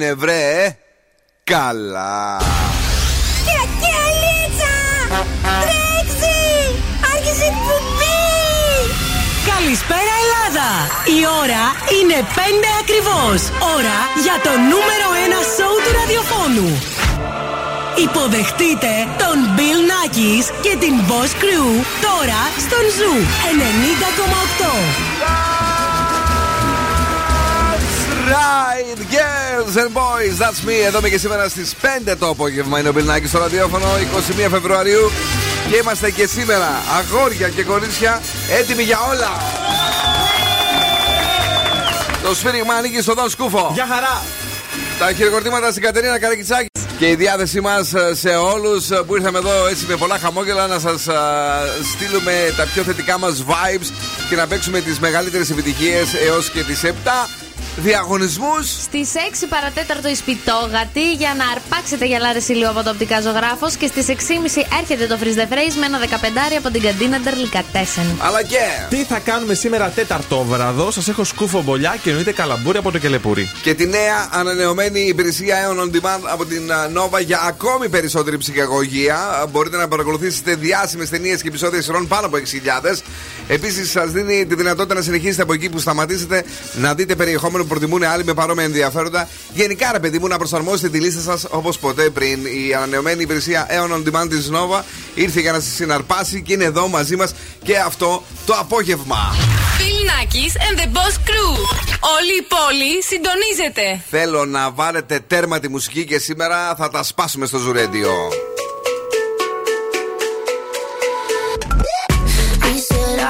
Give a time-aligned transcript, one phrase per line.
[0.00, 0.76] έγινε βρε
[1.44, 2.38] Καλά
[9.54, 10.70] Καλησπέρα Ελλάδα!
[11.18, 11.64] Η ώρα
[11.96, 12.40] είναι 5
[12.82, 13.40] ακριβώς.
[13.76, 16.70] Ώρα για το νούμερο 1 σόου του ραδιοφώνου.
[18.06, 21.68] Υποδεχτείτε τον Bill Nakis και την Boss Crew
[22.06, 23.14] τώρα στον Zoo
[25.10, 25.30] 90,8.
[28.30, 28.98] Right,
[29.60, 30.86] girls and boys, that's me.
[30.86, 31.74] Εδώ είμαι και σήμερα στις
[32.08, 32.78] 5 το απόγευμα.
[32.78, 33.86] Είναι ο Bill στο ραδιόφωνο
[34.46, 35.10] 21 Φεβρουαρίου.
[35.70, 38.20] Και είμαστε και σήμερα αγόρια και κορίτσια
[38.58, 39.30] έτοιμοι για όλα.
[42.22, 43.70] Το σφύριγμα ανήκει στον Δον Σκούφο.
[43.74, 44.22] Γεια χαρά.
[44.98, 46.68] Τα χειροκροτήματα στην Κατερίνα Καρακιτσάκη.
[46.98, 51.06] Και η διάθεσή μας σε όλους που ήρθαμε εδώ έτσι με πολλά χαμόγελα να σας
[51.94, 53.92] στείλουμε τα πιο θετικά μας vibes
[54.28, 56.88] και να παίξουμε τις μεγαλύτερες επιτυχίες έως και τις 7
[57.80, 58.64] διαγωνισμούς.
[58.82, 63.76] Στις 6 παρατέταρτο η Σπιτόγατη για να αρπάξετε γυαλάρες ηλίου από το οπτικά ζωγράφος.
[63.76, 64.14] Και στις 6.30
[64.80, 66.04] έρχεται το Freeze the Phrase με ένα 15
[66.58, 68.04] από την καντίνα Ντερλικατέσεν.
[68.18, 68.64] Αλλά και.
[68.88, 72.98] Τι θα κάνουμε σήμερα τέταρτο βραδό; Σας έχω σκούφο μπολιά και εννοείται καλαμπούρι από το
[72.98, 73.50] κελεπούρι.
[73.62, 79.46] Και τη νέα ανανεωμένη υπηρεσία Aeon On Demand από την Nova για ακόμη περισσότερη ψυχαγωγία.
[79.50, 83.02] Μπορείτε να παρακολουθήσετε διάσημες ταινίες και επεισόδια σειρών πάνω από 6.000.
[83.48, 87.69] Επίσης, σας δίνει τη δυνατότητα να συνεχίσετε από εκεί που σταματήσετε να δείτε περιεχόμενο που
[87.70, 89.28] προτιμούν άλλοι με παρόμοια ενδιαφέροντα.
[89.54, 92.38] Γενικά, ρε παιδί μου, να προσαρμόσετε τη λίστα σας όπως ποτέ πριν.
[92.44, 94.82] Η ανανεωμένη υπηρεσία Aeon On Demand της Nova
[95.14, 99.34] ήρθε για να σας συναρπάσει και είναι εδώ μαζί μας και αυτό το απόγευμα.
[99.78, 100.08] Bill
[100.66, 101.52] and the Boss Crew.
[102.16, 104.04] Όλη η πόλη συντονίζεται.
[104.10, 108.12] Θέλω να βάλετε τέρμα τη μουσική και σήμερα θα τα σπάσουμε στο Ζουρέντιο.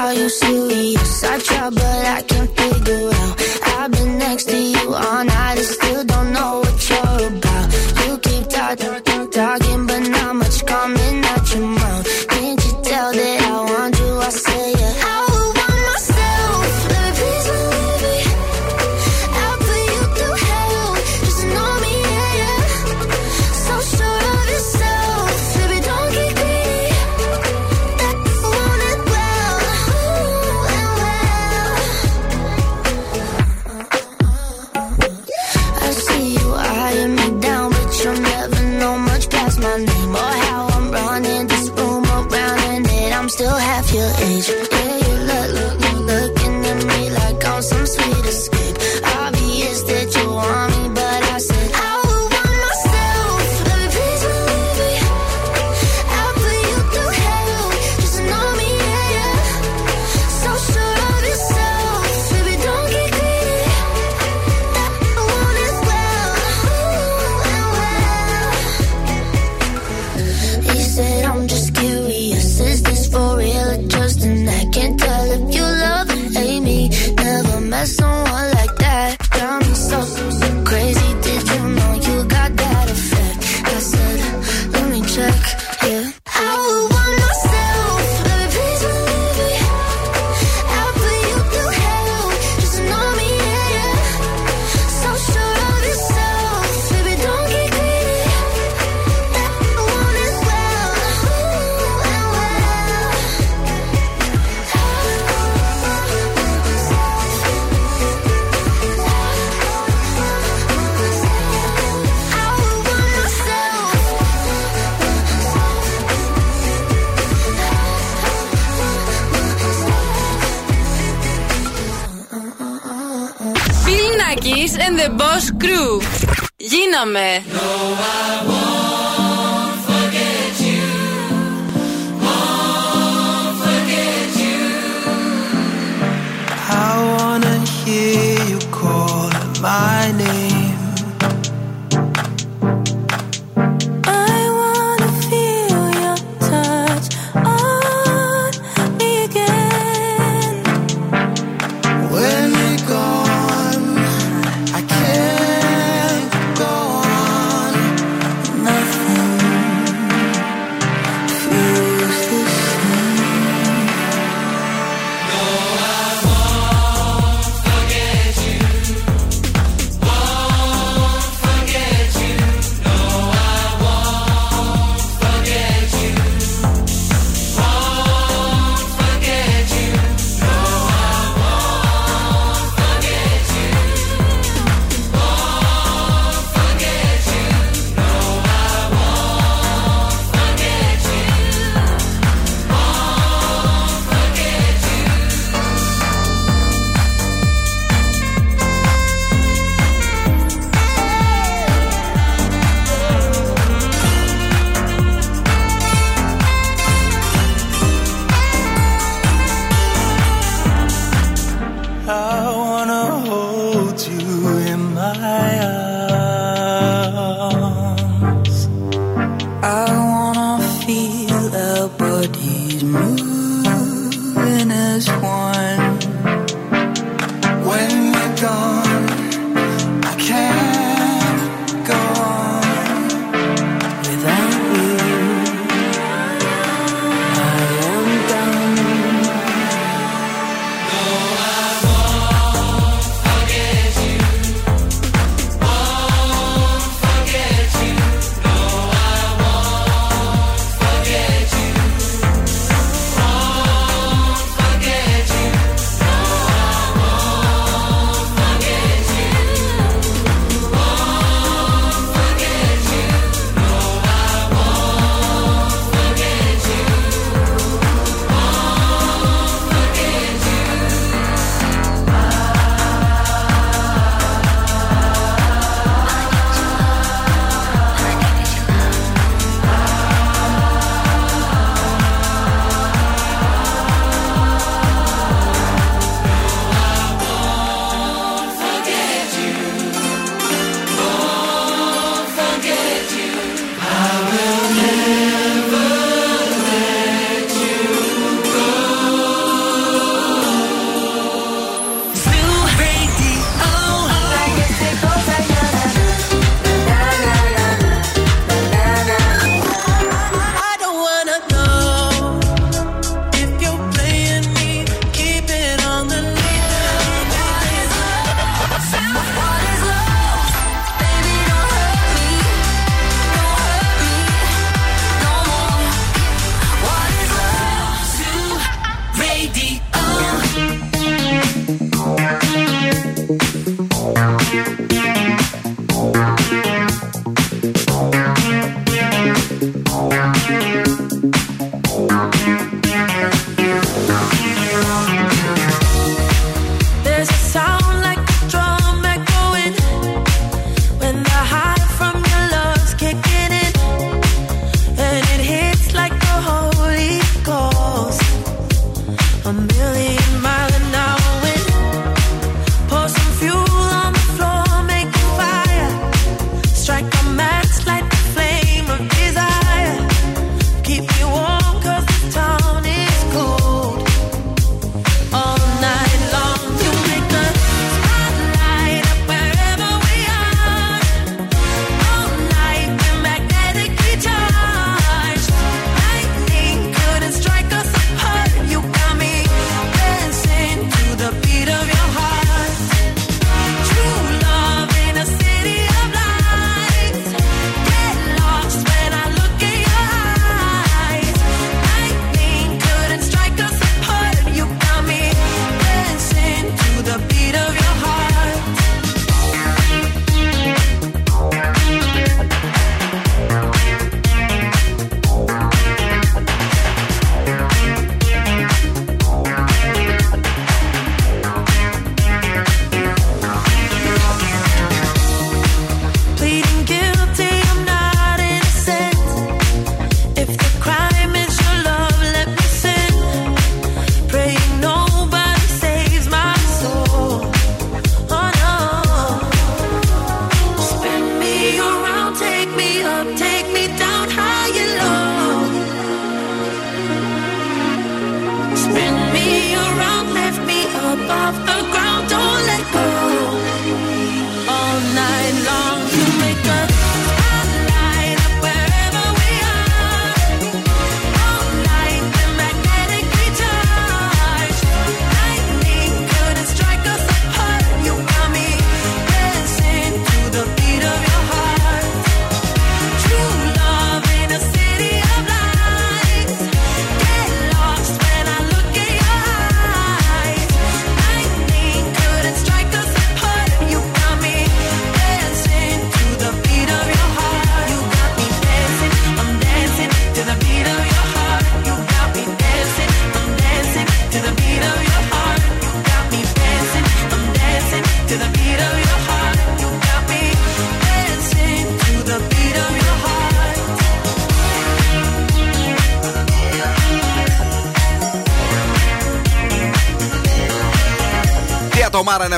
[0.03, 1.25] Are you serious?
[1.25, 3.40] I try, but I can't figure out.
[3.83, 7.67] I've been next to you all night and still don't know what you're about.
[8.05, 9.31] You keep talking, talking,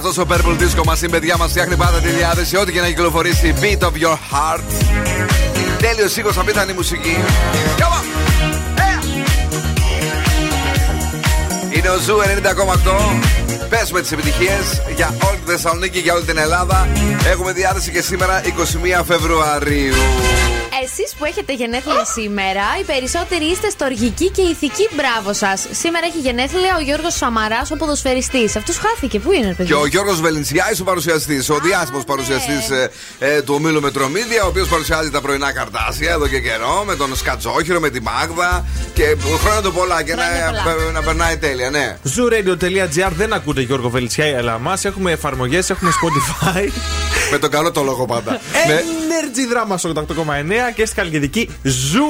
[0.06, 0.96] αυτό ο Purple Disco μα.
[1.02, 2.56] Η παιδιά μας φτιάχνει πάντα τη διάθεση.
[2.56, 3.54] Ό,τι και να κυκλοφορήσει.
[3.60, 4.62] Beat of your heart.
[5.78, 7.16] Τέλειος ήχος, απίθανη μουσική.
[7.78, 8.04] Come on!
[8.78, 9.02] Yeah!
[11.76, 13.68] Είναι ο Zoo 90,8.
[13.68, 16.88] Πες με τις επιτυχίες για όλη τη Θεσσαλονίκη, για όλη την Ελλάδα.
[17.30, 18.40] Έχουμε διάθεση και σήμερα
[19.00, 19.94] 21 Φεβρουαρίου.
[21.24, 24.88] Εσείς που έχετε γενέθλια σήμερα, οι περισσότεροι είστε στοργικοί και ηθικοί.
[24.96, 25.66] Μπράβο σας.
[25.70, 28.56] Σήμερα έχει γενέθλια ο Γιώργος Σαμαράς, ο ποδοσφαιριστής.
[28.56, 29.18] Αυτός χάθηκε.
[29.18, 33.54] Πού είναι, παιδί; Και ο Γιώργος Βελενσιάη, ο παρουσιαστής, ο διάσημος παρουσιαστής ε, ε, του
[33.54, 37.90] ομίλου Metromedia, ο οποίος παρουσιάζει τα πρωινά καρντάσια εδώ και καιρό με τον Σκατζόχυρο, με
[37.90, 38.66] τη Μάγδα.
[38.94, 40.24] Και χρόνια του πολλά και να,
[40.92, 41.96] να, περνάει τέλεια, ναι.
[42.14, 46.68] Zooradio.gr δεν ακούτε Γιώργο Βελενσιάη, αλλά εμάς έχουμε εφαρμογές, έχουμε Spotify.
[47.32, 48.40] Με τον καλό το λόγο πάντα.
[48.40, 50.04] Energy Δράμα 88,9
[50.74, 52.04] και στη Χαλκιδική Zoo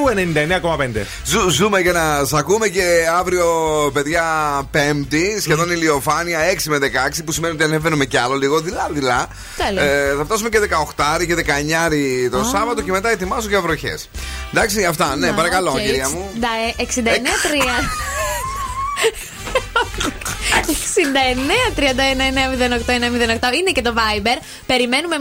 [0.63, 1.07] 99,5.
[1.25, 2.83] Zoo, ζούμε για να σας ακούμε και
[3.19, 3.47] αύριο,
[3.93, 4.25] παιδιά,
[4.71, 5.73] Πέμπτη, σχεδόν mm.
[5.73, 6.79] ηλιοφάνεια 6 με
[7.17, 9.29] 16, που σημαίνει ότι ανεβαίνουμε κι άλλο λίγο, δειλά-δειλά.
[9.77, 10.59] Ε, θα φτάσουμε και
[10.97, 12.51] 18 και 19 το oh.
[12.53, 14.09] Σάββατο και μετά ετοιμάζω για βροχές.
[14.55, 15.85] Εντάξει, αυτά, ναι, παρακαλώ, okay.
[15.85, 16.31] κυρία μου.
[16.79, 16.85] 69-3.
[20.67, 20.73] 69-31-908-908
[23.61, 24.39] είναι και το Viber.
[24.67, 25.19] Περιμένουμε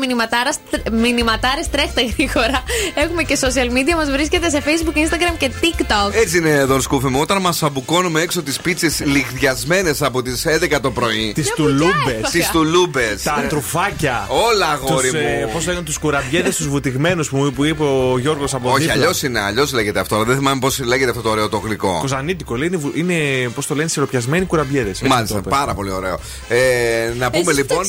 [0.91, 2.63] μηνυματάρες, τρέχτε γρήγορα.
[2.95, 6.13] Έχουμε και social media, μας βρίσκεται σε Facebook, Instagram και TikTok.
[6.13, 7.19] Έτσι είναι εδώ, σκούφι μου.
[7.21, 11.31] Όταν μας αμπουκώνουμε έξω τις πίτσες λιγδιασμένες από τις 11 το πρωί.
[11.35, 12.29] Τις τουλούμπες.
[12.31, 13.21] Τις τουλούμπες.
[13.23, 14.27] Τα τρουφάκια.
[14.49, 15.17] Όλα αγόρι μου.
[15.19, 19.23] Ε, Πώς λέγανε τους κουραμπιέδες, τους βουτυγμένους που, που είπε ο Γιώργος από Όχι, αλλιώς
[19.23, 20.15] είναι, αλλιώς λέγεται αυτό.
[20.15, 21.97] Αλλά δεν θυμάμαι πώς λέγεται αυτό το ωραίο το γλυκό.
[21.99, 22.55] Κοζανίτικο.
[22.55, 23.15] Είναι, είναι
[23.55, 25.01] πώς το λένε, σιροπιασμένοι κουραμπιέδες.
[25.01, 26.19] Μάλιστα, πάρα πολύ ωραίο.
[26.47, 27.85] Ε, να πούμε λοιπόν.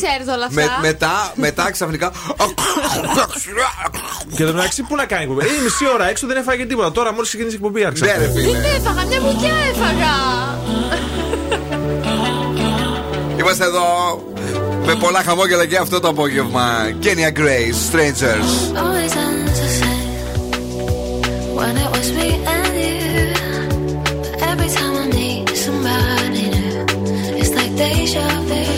[0.48, 2.12] Με, μετά, μετά ξαφνικά.
[4.36, 6.92] και το μεταξύ, πού να κάνει εκπομπή; Είναι μισή ώρα έξω, δεν έφαγε τίποτα.
[6.92, 8.04] Τώρα μόλις ξεκίνησε η εκπομπή, άρχισε.
[8.04, 10.12] Ναι, Δεν έφαγα, μια μπουκιά έφαγα.
[13.38, 13.84] Είμαστε εδώ
[14.84, 16.90] με πολλά χαμόγελα και αυτό το απόγευμα.
[17.02, 18.50] Kenya Grace, Strangers.
[21.58, 23.11] When it was me and you,
[27.76, 28.71] deja vu.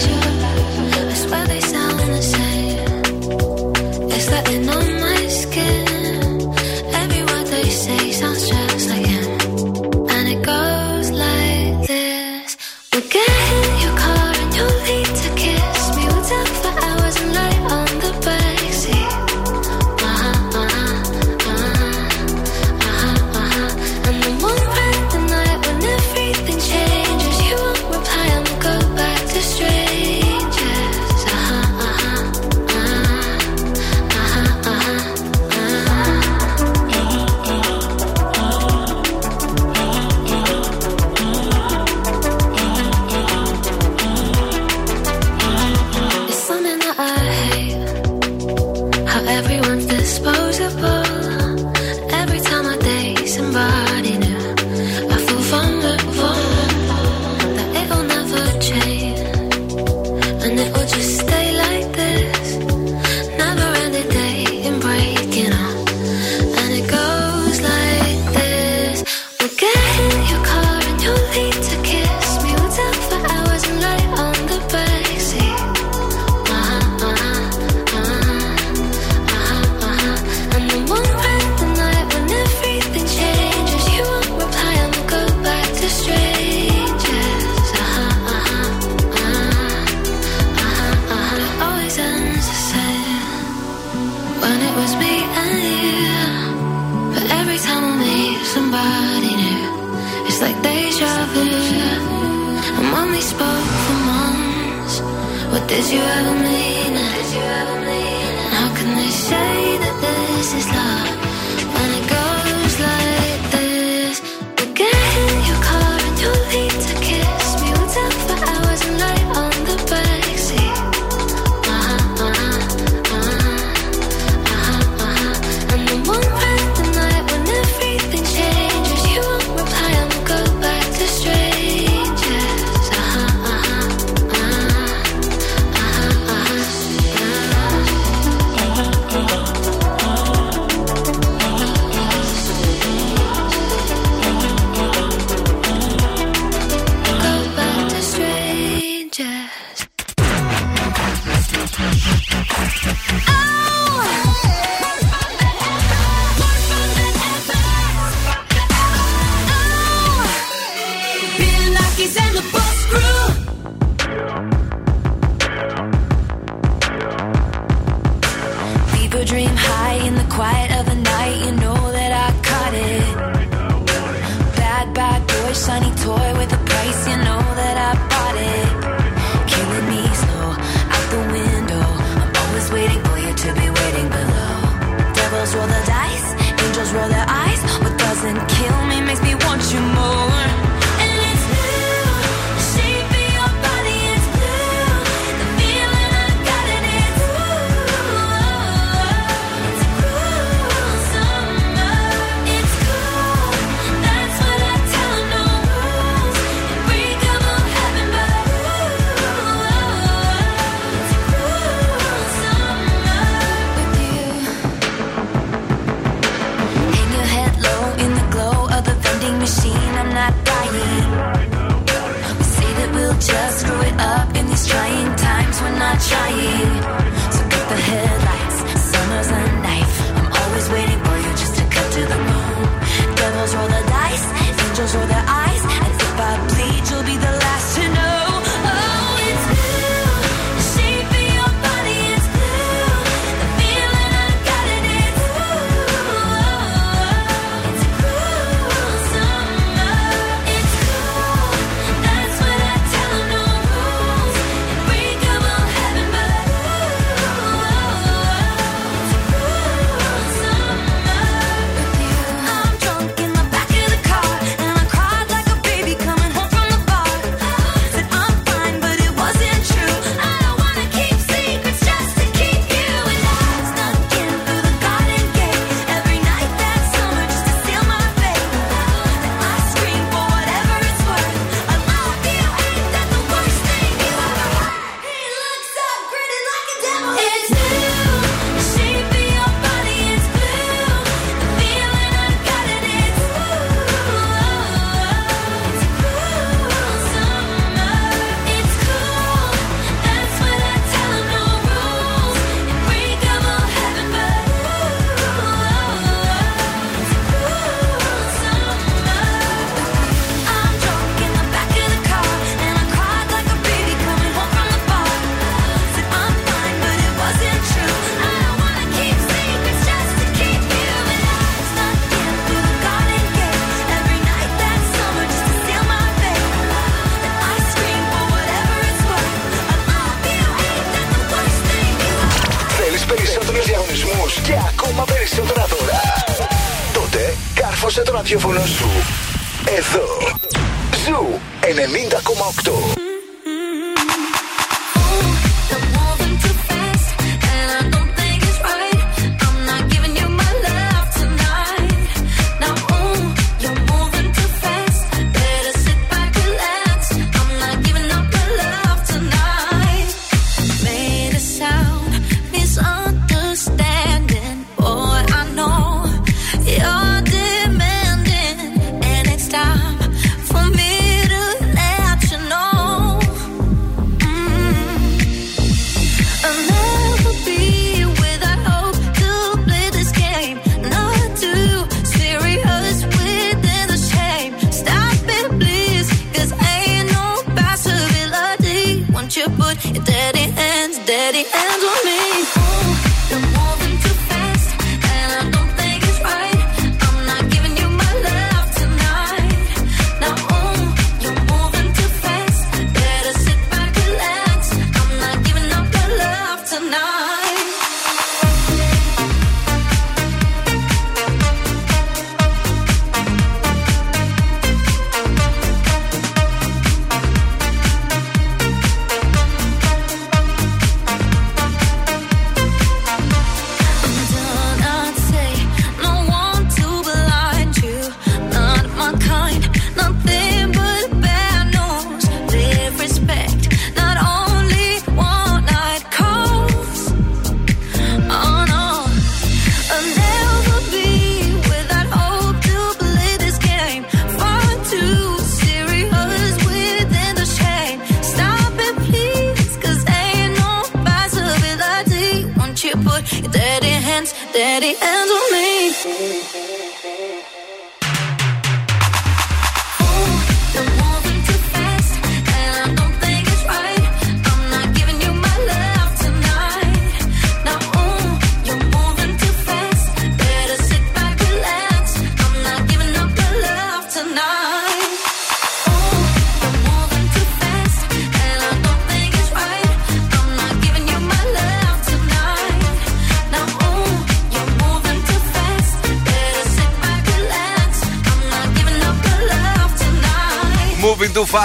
[225.99, 227.13] trying.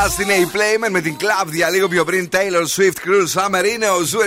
[0.07, 2.29] Στην ηplaym με την Club για λίγο πιο πριν.
[2.31, 4.19] Taylor Swift Cruise Summer είναι ο Ζου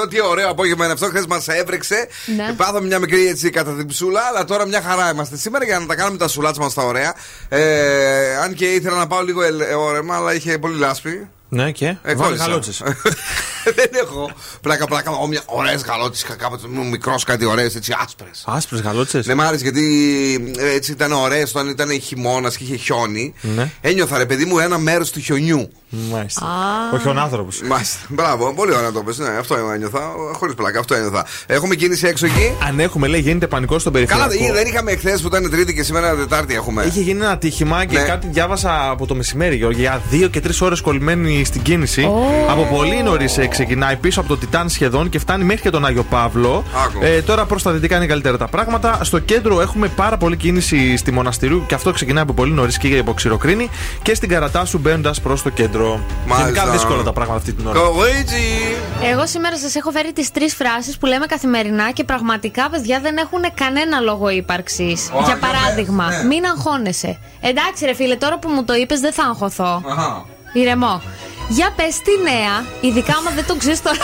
[0.00, 0.10] 90,8.
[0.10, 1.06] Τι ωραίο απόγευμα είναι αυτό.
[1.06, 2.08] Χθες μας έβρεξε.
[2.36, 2.44] Ναι.
[2.44, 5.78] Ε, πάθαμε μια μικρή έτσι κατά την ψούλα, αλλά τώρα μια χαρά είμαστε σήμερα για
[5.78, 7.14] να τα κάνουμε τα σουλάτσα μας τα ωραία.
[7.48, 11.28] Ε, αν και ήθελα να πάω λίγο ελ, όρεμα, αλλά είχε πολύ λάσπη.
[11.54, 12.44] Ναι, και; Εκόλλησα.
[12.44, 12.82] γαλότσες.
[13.76, 14.30] δεν έχω.
[14.60, 15.10] Πλάκα, πλάκα.
[15.10, 16.36] όμοια ωραίες γαλότσες.
[16.38, 18.42] Κάποτε ήμουν μικρός, κάτι ωραίες έτσι άσπρες.
[18.46, 22.76] Άσπρες γαλότσες; Ναι, μ' άρεσε γιατί ε, έτσι ήταν ωραίες όταν ήταν χειμώνας και είχε
[22.76, 23.34] χιόνι.
[23.40, 23.70] Ναι.
[23.80, 25.70] Ένιωθα ρε παιδί μου ένα μέρος του χιονιού.
[26.12, 26.46] Μάλιστα.
[26.94, 27.60] Όχι ο άνθρωπος.
[27.68, 27.98] Μάλιστα.
[28.08, 29.18] Μπράβο, πολύ ωραία το πες.
[29.18, 30.00] Ναι, αυτό ένιωθα.
[30.32, 31.26] Χωρίς πλάκα, αυτό ένιωθα.
[31.46, 34.54] Έχουμε κίνηση έξω εκεί; Αν έχουμε, λέει, γίνεται πανικό στον Καλά, περιφερειακό.
[34.54, 36.84] δεν είχαμε εχθές που ήταν Τρίτη και σήμερα Τετάρτη έχουμε.
[36.84, 38.04] Είχε γίνει ένα ατύχημα και Ναι.
[38.04, 42.08] κάτι διάβασα από το μεσημέρι, Γιώργη, για δύο και τρεις ώρες κολλημένοι στην κίνηση.
[42.50, 46.02] Από πολύ νωρίς ξεκινάει πίσω από το Τιτάν σχεδόν και φτάνει μέχρι και τον Άγιο
[46.02, 46.64] Παύλο.
[46.84, 46.98] Άκου.
[47.02, 48.98] Ε, τώρα προς τα δυτικά είναι καλύτερα τα πράγματα.
[49.02, 52.98] Στο κέντρο έχουμε πάρα πολύ κίνηση στη Μοναστηρίου και αυτό ξεκινάει από πολύ νωρίς και
[52.98, 53.68] από Ξηροκρίνη
[54.02, 55.80] και στην Καρατάσου μπαίνοντας προς το κέντρο.
[56.26, 56.50] Μάλιστα.
[56.50, 57.78] Γενικά δύσκολα τα πράγματα αυτή την ώρα.
[57.78, 58.76] Κορίτσι!
[59.12, 63.16] Εγώ σήμερα σας έχω φέρει τις τρεις φράσεις που λέμε καθημερινά και πραγματικά, παιδιά, δεν
[63.16, 65.10] έχουν κανένα λόγο ύπαρξης.
[65.12, 66.24] Ω, Για για παράδειγμα, πες, ναι.
[66.24, 67.18] μην αγχώνεσαι.
[67.40, 69.82] Εντάξει, ρε φίλε, τώρα που μου το είπες, δεν θα αγχωθώ.
[69.90, 70.24] Αχα.
[70.52, 71.02] Ηρεμό.
[71.48, 73.96] Για πες τι νέα, ειδικά άμα δεν το ξέρεις τώρα.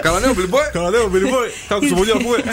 [0.00, 1.48] Καλά, ναι, Billy Καλά, λέω, περιβόη.
[1.68, 2.38] Κάτω στο πολύ ακούε.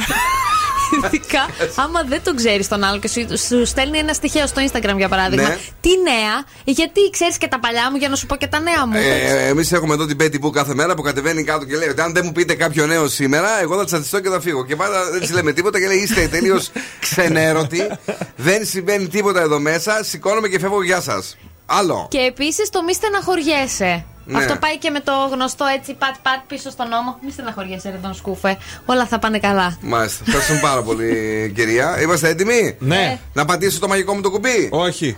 [0.95, 1.45] ειδικά
[1.75, 5.09] άμα δεν το ξέρεις τον άλλο και σου, σου στέλνει ένα στοιχείο στο Instagram για
[5.09, 5.47] παράδειγμα.
[5.47, 5.57] Ναι.
[5.81, 8.87] Τι νέα, γιατί ξέρεις και τα παλιά μου για να σου πω και τα νέα
[8.87, 8.93] μου.
[8.95, 12.01] Ε, Εμείς έχουμε εδώ την Πέτη που κάθε μέρα που κατεβαίνει κάτω και λέει ότι
[12.01, 14.65] αν δεν μου πείτε κάποιο νέο σήμερα, εγώ θα τσατιστώ και θα φύγω.
[14.65, 17.87] Και πάντα δεν της λέμε τίποτα και λέει είστε τελείως ξενέρωτοι.
[18.35, 20.03] δεν συμβαίνει τίποτα εδώ μέσα.
[20.03, 20.83] Σηκώνομαι και φεύγω.
[20.83, 21.37] Γεια σας.
[21.65, 22.07] Άλλο.
[22.09, 24.05] Και επίσης το μη στεναχωριέσαι.
[24.27, 24.38] Ναι.
[24.38, 27.17] Αυτό πάει και με το γνωστό έτσι πατ-πατ πίσω στον ώμο.
[27.25, 28.57] Μη στεναχωριέσαι, ρε τον σκούφε.
[28.85, 29.77] Όλα θα πάνε καλά.
[29.81, 30.23] Μάλιστα.
[30.27, 31.09] Ευχαριστούμε πάρα πολύ,
[31.55, 32.01] κυρία.
[32.01, 33.19] Είμαστε έτοιμοι; Ναι.
[33.33, 35.15] Να πατήσω το μαγικό μου το κουμπί; Όχι.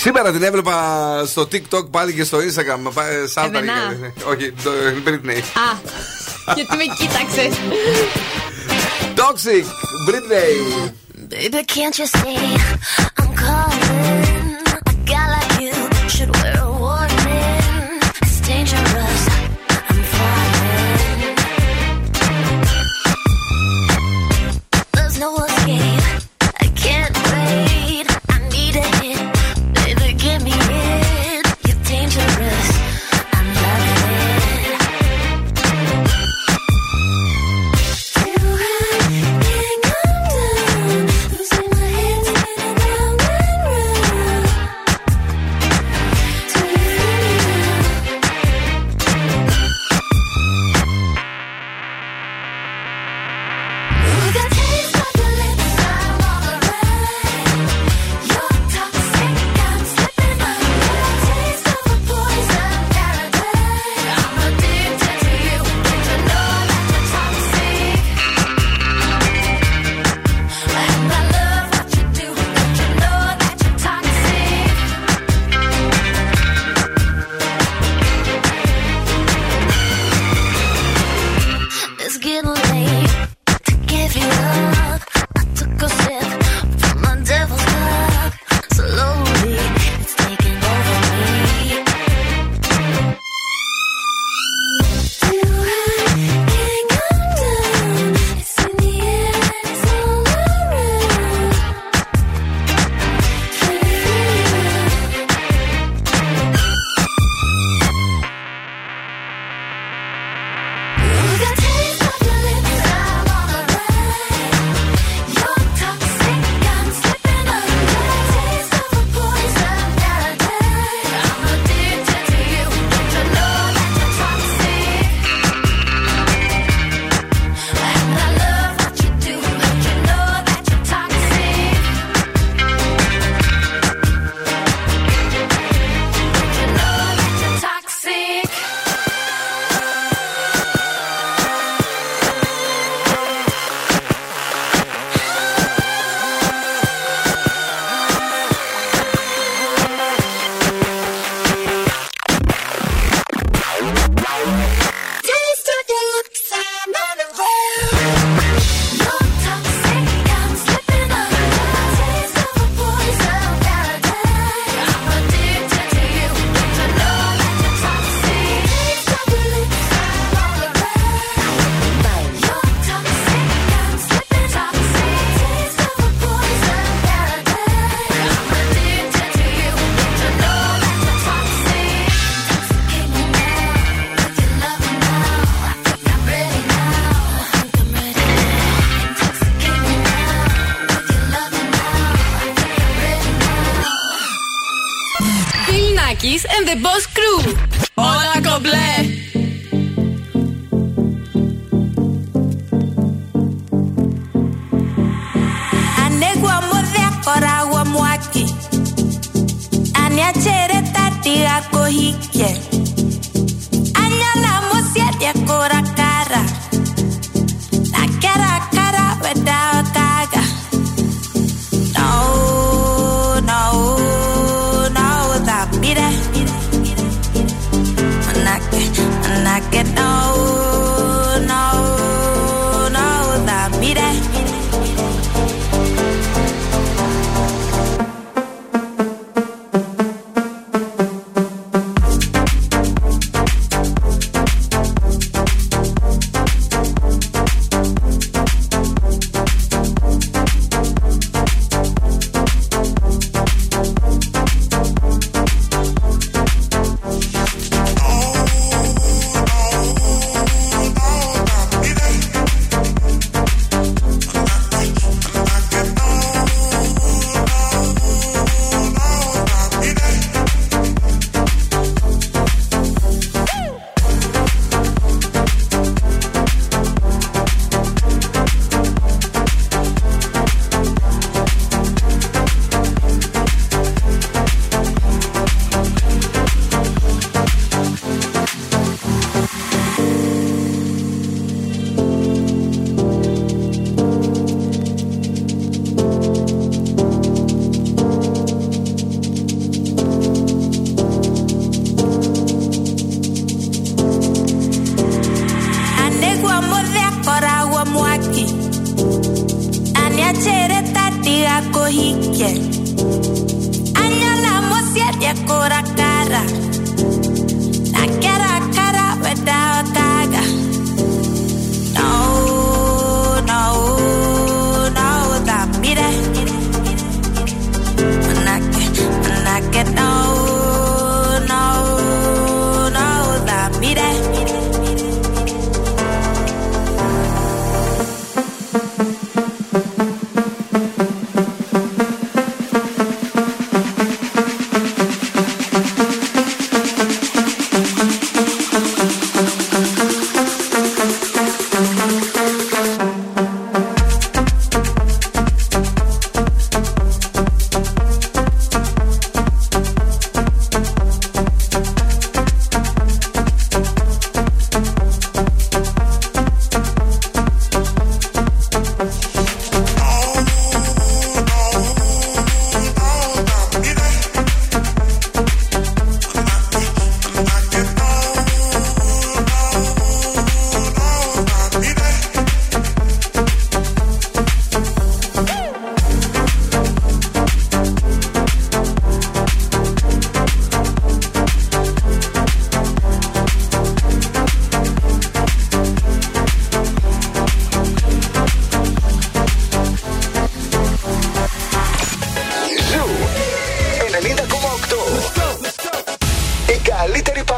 [0.00, 0.76] Σήμερα την έβλεπα
[1.26, 2.92] στο TikTok πάλι και στο Instagram.
[2.94, 3.58] Πα- Σάλταρε.
[3.66, 3.94] Εμενά.
[4.16, 4.70] και- Όχι, το
[5.06, 5.38] Britney.
[5.38, 5.76] Α,
[6.54, 7.58] γιατί με κοίταξες.
[9.16, 9.64] Toxic,
[10.08, 10.90] Britney.
[11.30, 12.38] Baby, can't you see;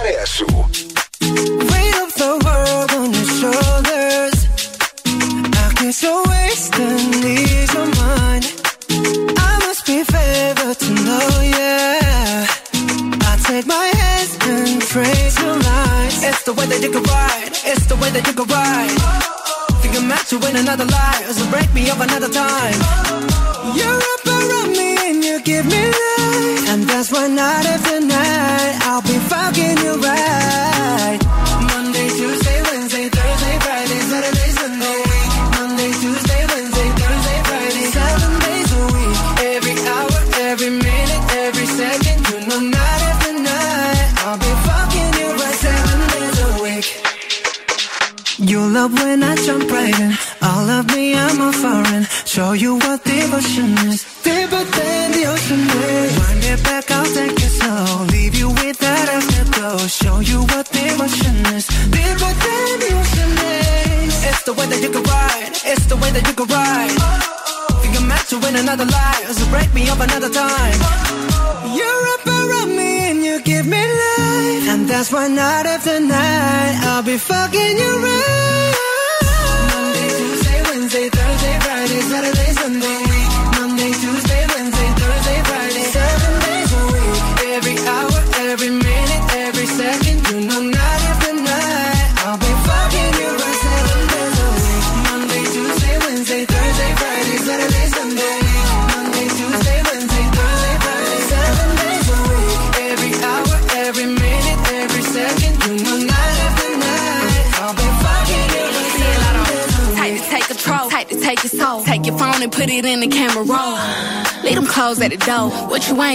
[0.07, 0.66] Expresso.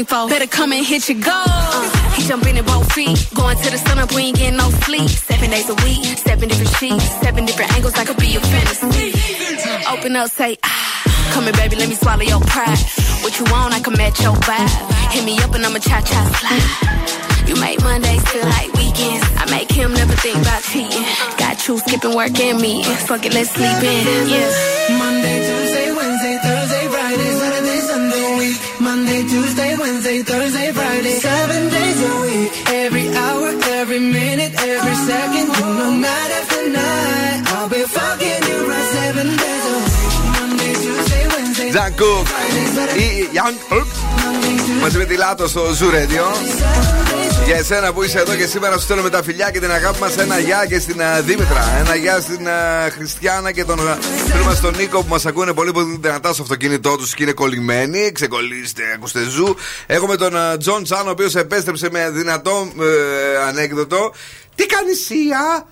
[0.06, 0.28] For?
[0.30, 1.82] Better come and hit your goal.
[2.16, 3.18] he jumping in both feet.
[3.34, 5.10] Going to the sun up, we ain't getting no sleep.
[5.10, 7.94] Seven days a week, seven different sheets, seven different angles.
[7.96, 9.14] I could be your fantasy.
[9.88, 11.32] Open up, say ah.
[11.34, 12.78] Come here, baby, let me swallow your pride.
[13.24, 15.12] What you want, I can match your vibe.
[15.12, 17.48] Hit me up and I'ma cha cha slide.
[17.48, 19.26] You make Mondays feel like weekends.
[19.38, 21.04] I make him never think about cheating.
[21.38, 22.96] Got you skipping work and meeting.
[23.08, 24.30] Fuck it, let's sleep in.
[24.30, 24.98] Yeah.
[24.98, 25.91] Monday, Tuesday,
[30.21, 32.53] Tuesday, Wednesday, Thursday, Friday, seven days a week.
[32.85, 33.49] Every hour,
[33.81, 37.43] every minute, every second, you know, night after night.
[37.57, 39.97] I'll be fucking you right seven days a week.
[40.37, 42.27] Monday, Tuesday, Wednesday, Τζαν Κουκ
[42.97, 43.87] ή Young Cook
[44.81, 46.25] μαζί με τη Λάτο στο Zoo Radio.
[47.52, 50.18] Για εσένα που είσαι εδώ και σήμερα σου στέλνουμε τα φιλιά και την αγάπη μας.
[50.18, 51.78] Ένα γεια και στην α, Δήμητρα.
[51.80, 53.98] Ένα γεια στην α, Χριστιανά και τον α,
[54.32, 57.32] φίλο μας τον Νίκο που μας ακούνε πολύ πολύ δυνατά στο αυτοκίνητό τους και είναι
[57.32, 58.12] κολλημένοι.
[58.12, 59.56] Ξεκολλήστε, ακούστε Zoo.
[59.86, 64.14] Έχουμε τον α, Τζον Τσάν ο οποίος επέστρεψε με δυνατό ε, ανέκδοτο.
[64.56, 65.66] Τι κάνει Σία!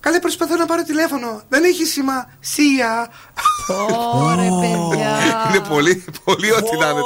[0.00, 1.42] Καλέ προσπαθώ να πάρω τηλέφωνο.
[1.48, 3.10] Δεν έχει σημασία.
[4.14, 5.10] Ωραία, παιδιά.
[5.48, 7.00] Είναι πολύ, πολύ ό,τι να είναι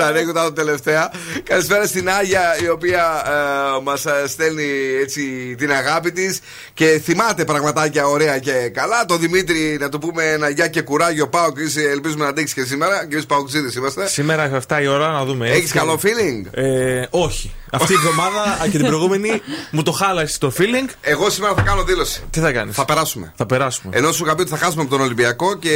[0.00, 1.12] τα ανέκδοτα τα τελευταία.
[1.42, 4.68] Καλησπέρα στην Άγια η οποία ε, μας στέλνει
[5.02, 6.40] έτσι την αγάπη της
[6.74, 9.04] και θυμάται πραγματάκια ωραία και καλά.
[9.04, 12.54] Το Δημήτρη να του πούμε ένα γεια και κουράγιο πάω και είσαι, ελπίζουμε να αντέξεις
[12.54, 13.06] και σήμερα.
[13.06, 14.08] Και εμείς ΠΑΟΚτσήδες είμαστε.
[14.08, 15.48] Σήμερα 7 η ώρα να δούμε.
[15.48, 15.72] Έχεις έτσι.
[15.78, 17.54] καλό feeling; Ε, όχι.
[17.72, 20.88] Αυτή η εβδομάδα και την προηγούμενη μου το χάλασες το feeling.
[21.00, 22.22] Εγώ σήμερα θα κάνω δήλωση.
[22.30, 23.32] Τι θα κάνεις; Θα περάσουμε.
[23.36, 23.96] Θα περάσουμε.
[23.96, 25.70] Ενώ σου είχα πει ότι θα χάσουμε από τον Ολυμπιακό και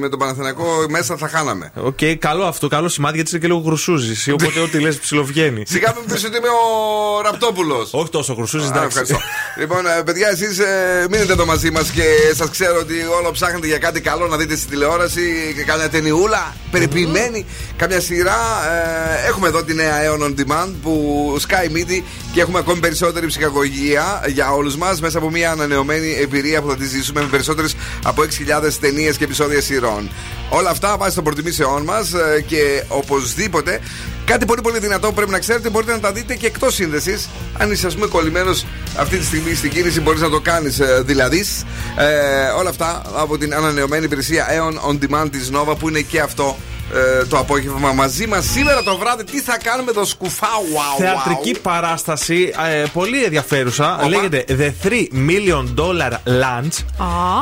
[0.00, 1.72] με τον Παναθηναϊκό μέσα θα χάναμε.
[1.74, 4.28] Οκ, καλό αυτό, καλό σημάδι γιατί είσαι και λίγο γρουσούζης.
[4.32, 5.62] Οπότε ό,τι λες ψιλοβγαίνει.
[5.66, 7.88] Σιγά μην πεις ότι είμαι ο Ραπτόπουλος.
[7.92, 8.86] Όχι τόσο γρουσούζης, Α, εντάξει.
[8.86, 9.18] ευχαριστώ.
[9.58, 10.58] λοιπόν, ε, παιδιά, εσείς
[11.10, 12.02] μείνετε εδώ μαζί μας και
[12.34, 16.56] σας ξέρω ότι όλο ψάχνετε για κάτι καλό να δείτε στην τηλεόραση και κάμια ταινιούλα
[16.70, 18.36] περιποιημένη, κάμια σειρά.
[19.24, 23.26] Ε, έχουμε εδώ τη νέα Aeon on Demand που Sky Midi και έχουμε ακόμη περισσότερη
[23.26, 27.74] ψυχαγωγία για όλους μας μέσα από μια ανανεωμένη εμπειρία που θα τη ζήσουμε με περισσότερες
[28.02, 30.10] από 6.000 ταινίες και επεισόδια σειρών.
[30.48, 32.12] Όλα αυτά βάσει των προτιμήσεών μας
[32.46, 33.80] και οπωσδήποτε
[34.24, 37.28] κάτι πολύ πολύ δυνατό που πρέπει να ξέρετε μπορείτε να τα δείτε και εκτός σύνδεσης.
[37.58, 38.66] Αν είσαι, ας πούμε, κολλημένος
[38.96, 41.44] αυτή τη στιγμή στην κίνηση, μπορείς να το κάνεις δηλαδή.
[41.96, 46.20] Ε, όλα αυτά από την ανανεωμένη υπηρεσία Aeon On Demand της Nova που είναι και
[46.20, 46.56] αυτό
[46.94, 49.24] ε, το απόγευμα μαζί μας σήμερα το βράδυ.
[49.24, 51.00] Τι θα κάνουμε το σκουφά, wow, wow.
[51.04, 53.94] Θεατρική παράσταση, ε, πολύ ενδιαφέρουσα.
[53.96, 54.08] Όπα.
[54.08, 54.90] Λέγεται The 3
[55.28, 56.84] Million Dollar Lunch.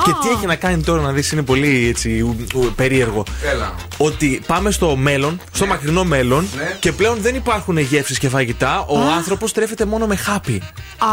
[0.04, 3.22] Και τι έχει να κάνει τώρα να δεις είναι πολύ έτσι, ου- ου- περίεργο.
[3.54, 3.74] Έλα.
[3.96, 6.76] Ότι πάμε στο μέλλον, στο μακρινό μέλλον Ναι.
[6.80, 8.84] και πλέον δεν υπάρχουν γεύσεις και φαγητά.
[8.88, 10.62] Ο άνθρωπος τρέφεται μόνο με χάπι.
[10.98, 11.06] Α.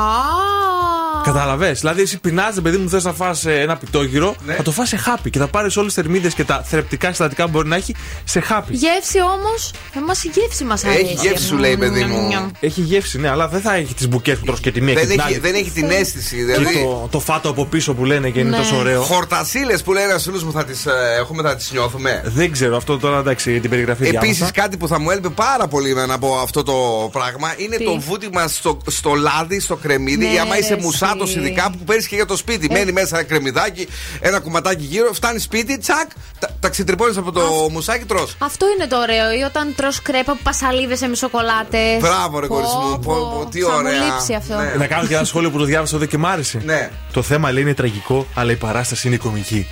[1.24, 1.72] Κατάλαβε.
[1.72, 4.54] Δηλαδή, εσύ πεινάζει, παιδί μου, θες να φας ε, ένα πιτόγυρο, Ναι.
[4.54, 7.44] θα το φας σε χάπι και θα πάρεις όλες τις θερμίδες και τα θρεπτικά συστατικά
[7.44, 8.74] που μπορεί να έχει σε χάπι.
[8.76, 9.72] Γεύση όμως.
[9.98, 11.00] Εμά η γεύση μας αρέσει.
[11.02, 12.52] Έχει γεύση, σου λέει, παιδί μου.
[12.60, 15.00] Έχει γεύση, ναι, αλλά δεν θα έχει τις μπουκές που τρως και τη μία και
[15.00, 15.38] Δεν την έχει, άλλη.
[15.40, 16.36] δεν έχει την αίσθηση.
[16.36, 18.58] Και Δηλαδή, το, το φάτο από πίσω που λένε και είναι Ναι.
[18.58, 19.02] τόσο ωραίο.
[19.02, 20.86] χορτασίλες που λέει ένας φίλος μου θα τις
[21.20, 22.22] έχουμε, θα τις νιώθουμε.
[22.26, 24.52] Δεν ξέρω, αυτό τώρα εντάξει την περιγραφή Επίσης, διάβασα.
[24.62, 28.00] κάτι που θα μου έλειπε πάρα πολύ εμένα από αυτό το πράγμα είναι Τι; το
[28.00, 30.26] βούτυμα στο, στο λάδι, στο κρεμμύδι.
[30.26, 31.40] Ναι, ή άμα είσαι ρε, μουσάτος, εσύ.
[31.40, 32.68] ειδικά που παίρνεις και για το σπίτι.
[32.72, 33.88] Μένει μέσα ένα κρεμμυδάκι,
[34.20, 36.10] ένα κουματάκι γύρω, φτάνεις σπίτι, τσακ,
[36.40, 38.28] τα, τα ξετρυπώνει από το μουσάκι, τρώ.
[38.38, 39.32] Αυτό είναι το ωραίο.
[39.40, 41.98] Ή όταν τρως κρέπα που πασαλίβεσαι με σοκολάτε.
[42.00, 43.00] Μπράβο, ρε κορίτσι μου.
[43.00, 44.00] Πω, πω, τι θα ωραία.
[44.00, 44.56] Μου λείψει αυτό.
[44.56, 44.74] Ναι.
[44.78, 46.62] Να κάνω και ένα σχόλιο που το διάβασα εδώ και μ' άρεσε.
[46.66, 46.90] Ναι.
[47.14, 49.68] Το θέμα λέει είναι τραγικό, αλλά η παράσταση είναι κομική.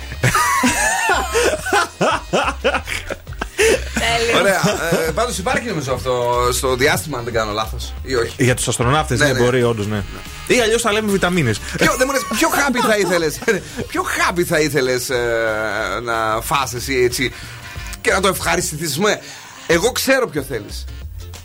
[4.40, 4.60] Ωραία.
[5.06, 7.92] Ε, Πάντως υπάρχει νομίζω αυτό στο διάστημα, αν δεν κάνω λάθος.
[8.02, 9.38] Ή όχι; Για τους αστροναύτες, Ναι, ναι, ναι.
[9.38, 10.02] μπορεί, όντως, ναι.
[10.46, 11.58] Ή αλλιώς θα λέμε βιταμίνες.
[11.58, 13.38] Ποιο, δεν μου λες, ποιο χάπι θα ήθελες.
[13.90, 15.10] ποιο χάπι θα ήθελες
[16.02, 17.32] να φας εσύ έτσι
[18.02, 19.20] και να το ευχαριστηθούμε.
[19.66, 20.84] Εγώ ξέρω ποιο θέλεις.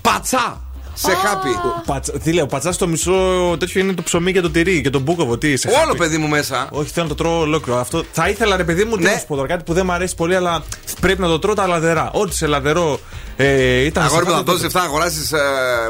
[0.01, 0.61] Πατσά
[0.93, 1.49] σε χάπι.
[1.85, 3.13] Πατσα, τι λέω, πατσάς στο μισό
[3.59, 5.37] τέτοιο είναι το ψωμί και το τυρί και το μπούκοβο.
[5.37, 6.67] Τι σε Όλο χάπι; παιδί μου μέσα.
[6.71, 7.79] Όχι, θέλω να το τρώω ολόκληρο.
[7.79, 9.11] Αυτό θα ήθελα, ρε παιδί μου, τι Ναι.
[9.11, 10.63] να σου πω τώρα, κάτι που δεν μου αρέσει πολύ, αλλά
[11.01, 12.09] πρέπει να το τρώω τα λαδερά.
[12.13, 12.99] Ό,τι σε λαδερό
[13.37, 14.03] ε, ήταν.
[14.03, 15.21] Αγόρι μου σε θα χάπι, δώσεις λεφτά να αγοράσει,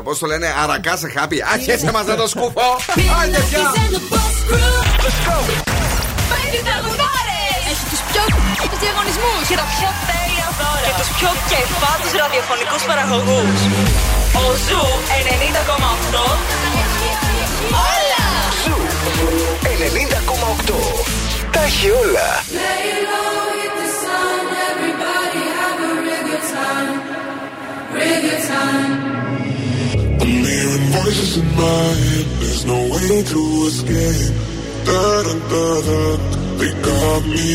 [0.03, 1.43] πώς το λένε, αρακά σε χάπι.
[1.53, 2.61] Άχισε μας να το σκούφω.
[3.23, 3.71] Άντε πια.
[6.31, 7.65] Πέντε τραγουδάρες!
[7.71, 8.23] Έχει τους πιο
[8.69, 10.06] τους διαγωνισμούς και τα πιο τέλεια δώρα
[10.87, 13.59] και τους πιο κεφάτους ραδιοφωνικούς παραγωγούς.
[14.41, 16.23] Ο Ζου 90,8
[17.91, 18.27] Όλα!
[18.63, 18.77] Ζου
[19.63, 20.79] 90,8
[21.51, 22.29] Τα έχει όλα!
[30.97, 34.33] Voices in my head, there's no way to escape.
[34.87, 36.01] Da da da da,
[36.59, 37.51] they got me.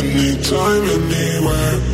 [0.00, 1.93] Anytime, anywhere.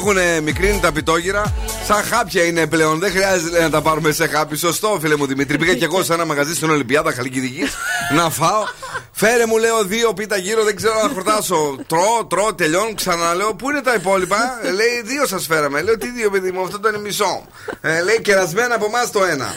[0.00, 1.54] έχουν μικρύνει τα πιτόγυρα.
[1.86, 2.98] Σαν χάπια είναι πλέον.
[2.98, 4.56] Δεν χρειάζεται να τα πάρουμε σε χάπι.
[4.56, 5.58] Σωστό, φίλε μου Δημήτρη.
[5.58, 7.74] Πήγα και εγώ σε ένα μαγαζί στην Ολυμπιάδα Χαλκιδικής
[8.14, 8.64] να φάω.
[9.12, 11.76] Φέρε μου, λέω, δύο πίτα γύρω, δεν ξέρω να χορτάσω.
[11.86, 13.54] Τρώω, τρώω, τελειώνω, ξαναλέω.
[13.54, 15.82] Πού είναι τα υπόλοιπα; ε, λέει, δύο σας φέραμε.
[15.82, 17.46] Λέω, τι δύο, παιδί μου, αυτό ήταν μισό.
[17.80, 19.54] Ε, λέει, κερασμένα από εμάς το ένα.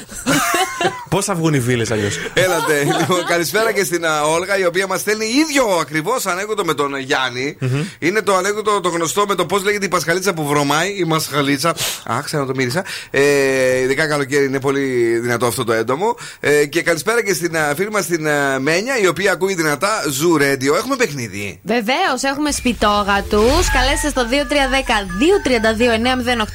[1.13, 2.83] Πώς θα βγουν οι φίλε αλλιώς; Έλατε.
[2.99, 6.97] Λοιπόν, καλησπέρα και στην α, Όλγα, η οποία μας στέλνει ίδιο ακριβώς ανέκδοτο με τον
[6.97, 7.57] Γιάννη.
[7.99, 11.69] Είναι το ανέκδοτο το γνωστό με το πώς λέγεται η πασχαλίτσα που βρωμάει, η μασχαλίτσα.
[12.11, 12.85] Α, ξανά το μύρισα.
[13.11, 16.15] Ε, ειδικά καλοκαίρι είναι πολύ δυνατό αυτό το έντομο.
[16.39, 19.89] Ε, και καλησπέρα και στην α, φίλη μας την α, Μένια, η οποία ακούει δυνατά
[20.03, 20.75] Zoo Radio.
[20.77, 21.59] Έχουμε παιχνίδι.
[21.63, 23.43] Βεβαίως, έχουμε σπιτόγατου.
[23.73, 24.25] Καλέστε στο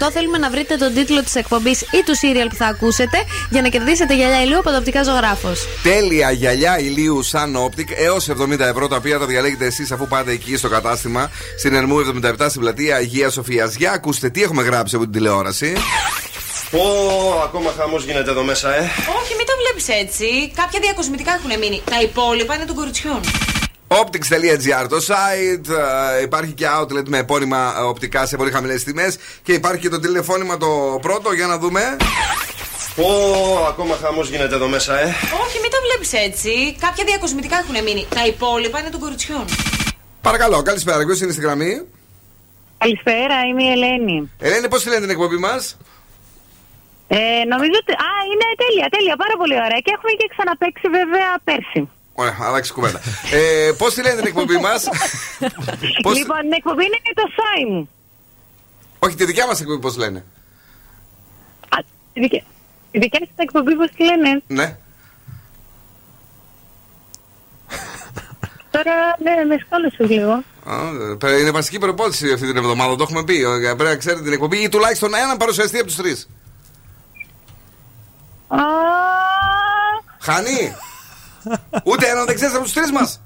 [0.07, 0.11] 2310-232-908.
[0.13, 3.19] Θέλουμε να βρείτε τον τίτλο της εκπομπής ή του serial που θα ακούσετε
[3.51, 5.67] για να κερδίσετε γυαλιά ηλίου από το οπτικά ζωγράφος.
[5.83, 10.31] Τέλεια γυαλιά ηλίου σαν Optic έως 70 ευρώ τα οποία τα διαλέγετε εσείς αφού πάτε
[10.33, 13.75] εκεί στο κατάστημα στην Ερμού 77 στην πλατεία Αγίας Σοφίας.
[13.75, 15.73] Για ακούστε τι έχουμε γράψει από την τηλεόραση.
[16.71, 16.81] Πω,
[17.45, 18.81] ακόμα χαμός γίνεται εδώ μέσα, ε.
[19.21, 20.53] Όχι, μην το βλέπεις έτσι.
[20.57, 21.83] Κάποια διακοσμητικά έχουν μείνει.
[21.91, 23.21] Τα υπόλοιπα είναι των κοριτσιών.
[23.89, 25.69] Optics.gr το site.
[26.19, 29.17] ε, υπάρχει και outlet με επώνυμα ε, οπτικά σε πολύ χαμηλές τιμές.
[29.43, 31.97] Και υπάρχει και το τηλεφώνημα το πρώτο για να δούμε.
[32.99, 33.11] Πω,
[33.69, 35.05] ακόμα χαμός γίνεται εδώ μέσα, ε.
[35.45, 36.77] Όχι, μην το βλέπεις έτσι.
[36.81, 38.07] Κάποια διακοσμητικά έχουν μείνει.
[38.15, 39.45] Τα υπόλοιπα είναι των κοριτσιών.
[40.21, 41.05] Παρακαλώ, καλησπέρα.
[41.07, 41.73] Ποιο είναι στη γραμμή.
[42.79, 44.31] Καλησπέρα, είμαι η Ελένη.
[44.39, 45.77] Ελένη, πώς τη λένε την εκπομπή μας;
[47.09, 47.19] Ε,
[47.53, 47.93] νομίζω ότι.
[47.93, 49.81] Α, είναι τέλεια, τέλεια, πάρα πολύ ωραία.
[49.85, 51.81] Και έχουμε και ξαναπέξει βέβαια πέρσι.
[52.13, 53.01] Ωραία, αλλάξει κουβέντα.
[53.33, 54.81] ε, πώς τη λένε την εκπομπή μας;
[56.05, 57.89] Πώς- Λοιπόν, η εκπομπή είναι το Σάι μου.
[58.99, 60.25] Όχι, τη δικιά μας εκπομπή πώς λένε;
[62.13, 62.43] Η δικιά,
[62.91, 64.77] η δικιάς σας εκπομπής, πώς τη λένε; Ναι.
[68.71, 70.33] Τώρα, ναι, με σκόλωσε λίγο.
[70.65, 73.43] Α, παι- Είναι βασική προπόθεση αυτή την εβδομάδα, το έχουμε πει.
[73.43, 76.29] Ε, Πρέπει να ξέρετε την εκπομπή ή τουλάχιστον έναν παρουσιαστή από τους τρεις.
[78.49, 78.59] Α,
[80.21, 80.75] Χάνει.
[81.85, 83.21] Ούτε έναν δεν ξέρεις από τους τρεις μας.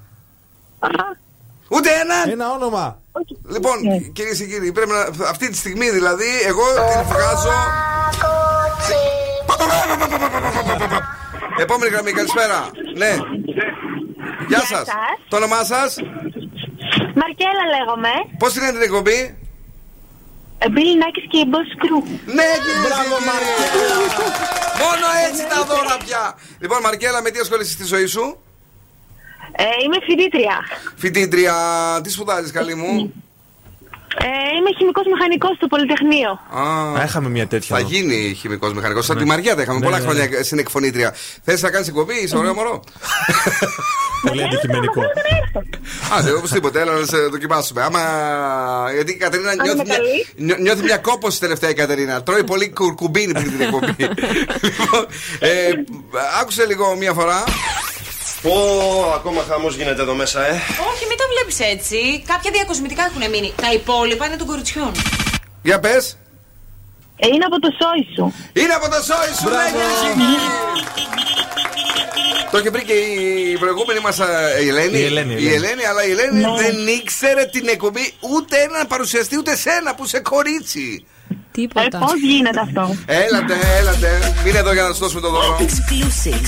[1.69, 2.31] Ούτε έναν.
[2.31, 3.01] Ένα όνομα.
[3.49, 5.27] Λοιπόν, κυρίες και κύριοι, πρέπει να.
[5.29, 7.53] Αυτή τη στιγμή δηλαδή, εγώ την βγάζω.
[11.59, 12.71] Επόμενη γραμμή, καλησπέρα.
[12.97, 13.13] Ναι.
[14.49, 14.69] Γεια σας.
[14.69, 14.89] σας.
[15.29, 15.97] Το όνομά σας;
[17.21, 18.13] Μαρκέλα λέγομαι.
[18.39, 19.37] Πώς την λένε την εκπομπή;
[20.71, 22.03] Μπίλι Νάκης και η Boss Crew.
[22.39, 22.51] Ναι,
[22.83, 23.17] Μπράβο,
[24.83, 26.39] Μόνο έτσι τα δώρα πια.
[26.61, 28.39] Λοιπόν, Μαρκέλα, με τι ασχολείσαι στη ζωή σου;
[29.53, 30.57] Ε, είμαι φοιτήτρια.
[30.97, 31.55] Φοιτήτρια,
[32.03, 33.13] τι σπουδάζεις, καλή μου;
[34.19, 36.31] Ε, είμαι χημικός μηχανικός στο Πολυτεχνείο.
[36.31, 37.77] Α, Έχαμε μια τέτοια.
[37.77, 37.89] θα εδώ.
[37.91, 39.05] γίνει χημικός μηχανικός.
[39.05, 41.15] Σαν τη Μαριά τα είχαμε Ναι, πολλά ναι, χρόνια στην εκφωνήτρια.
[41.45, 42.83] Θες να κάνεις εκπομπή, είσαι ωραίο μωρό;
[44.29, 45.01] Πολύ αντικειμενικό.
[46.19, 47.83] Άντε, οπωσδήποτε, έλα να σε δοκιμάσουμε.
[47.83, 48.01] Άμα.
[48.95, 50.27] Γιατί η Κατερίνα Αν νιώθει είμαι μια, καλή.
[50.37, 52.23] νιώ- νιώθει μια κόπωση τελευταία η Κατερίνα.
[52.23, 53.95] Τρώει πολύ κουρκουμπίνι πριν την εκπομπή.
[54.67, 55.07] λοιπόν,
[55.39, 55.51] ε,
[56.41, 57.45] άκουσε λίγο μία φορά.
[58.43, 60.51] Πω, ακόμα χαμός γίνεται εδώ μέσα, ε.
[60.91, 62.23] Όχι, μην το βλέπεις έτσι.
[62.27, 63.53] Κάποια διακοσμητικά έχουν μείνει.
[63.63, 64.93] Τα υπόλοιπα είναι των κοριτσιών.
[65.63, 66.17] Για πες.
[67.17, 68.35] Ε, είναι από το σόι σου.
[68.53, 70.49] Είναι από το σόι σου, ναι, κυρίες και κύριοι.
[72.51, 74.19] Το είχε βρει και η προηγούμενη μας
[74.63, 74.99] η Ελένη.
[74.99, 75.55] Η Ελένη, η Η Ελένη.
[75.55, 76.63] Ελένη, αλλά η Ελένη Ναι.
[76.63, 81.07] δεν ήξερε την εκπομπή ούτε έναν παρουσιαστή ούτε σένα που είσαι κορίτσι.
[81.31, 81.99] Ε, Τίποτα.
[81.99, 82.95] πώς γίνεται αυτό.
[83.07, 84.35] Έλατε, έλατε.
[84.45, 85.57] Μείνε εδώ για να σου δώσουμε το δώρο.
[85.61, 86.47] Exclusive.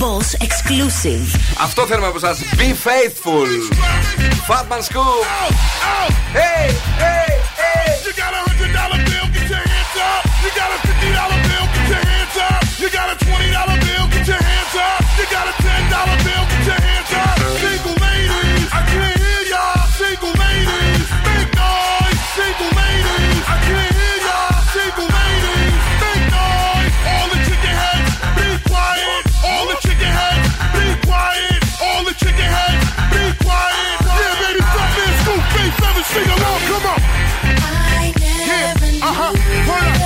[0.00, 1.38] Boss exclusive.
[1.62, 2.36] Αυτό θέλουμε από εσά.
[2.60, 3.48] Be faithful.
[4.48, 5.24] Fatman Scoop.
[6.40, 6.68] Hey,
[7.02, 7.28] hey,
[7.62, 7.90] hey.
[8.06, 10.22] You got a hundred dollar bill, get your hands up.
[10.44, 12.60] You got a fifty dollar bill, get your hands up.
[12.82, 15.00] You got a twenty dollar bill, get your hands up.
[15.18, 16.99] You got a ten dollar bill, get your hands up.
[36.20, 37.00] Sing along, come on.
[38.50, 38.74] Yeah,
[39.08, 39.32] uh-huh,
[39.68, 39.96] turn up.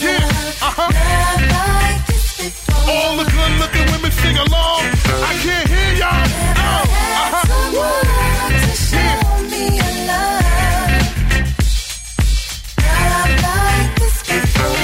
[0.00, 0.90] Yeah, uh-huh.
[2.90, 4.82] All the good looking women sing along.
[4.82, 6.26] I can't hear y'all.
[6.56, 6.82] Oh,
[7.22, 7.46] uh-huh.
[8.92, 9.28] Yeah.
[14.30, 14.77] If you got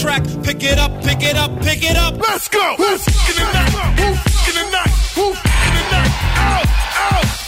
[0.00, 2.16] track, pick it up, pick it up, pick it up.
[2.18, 2.74] Let's go.
[2.76, 3.72] Who's in the night?
[3.98, 4.94] Who's in the night?
[5.14, 6.12] Who's in the night?
[6.38, 6.66] Out,
[7.14, 7.47] out.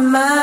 [0.00, 0.37] My mind.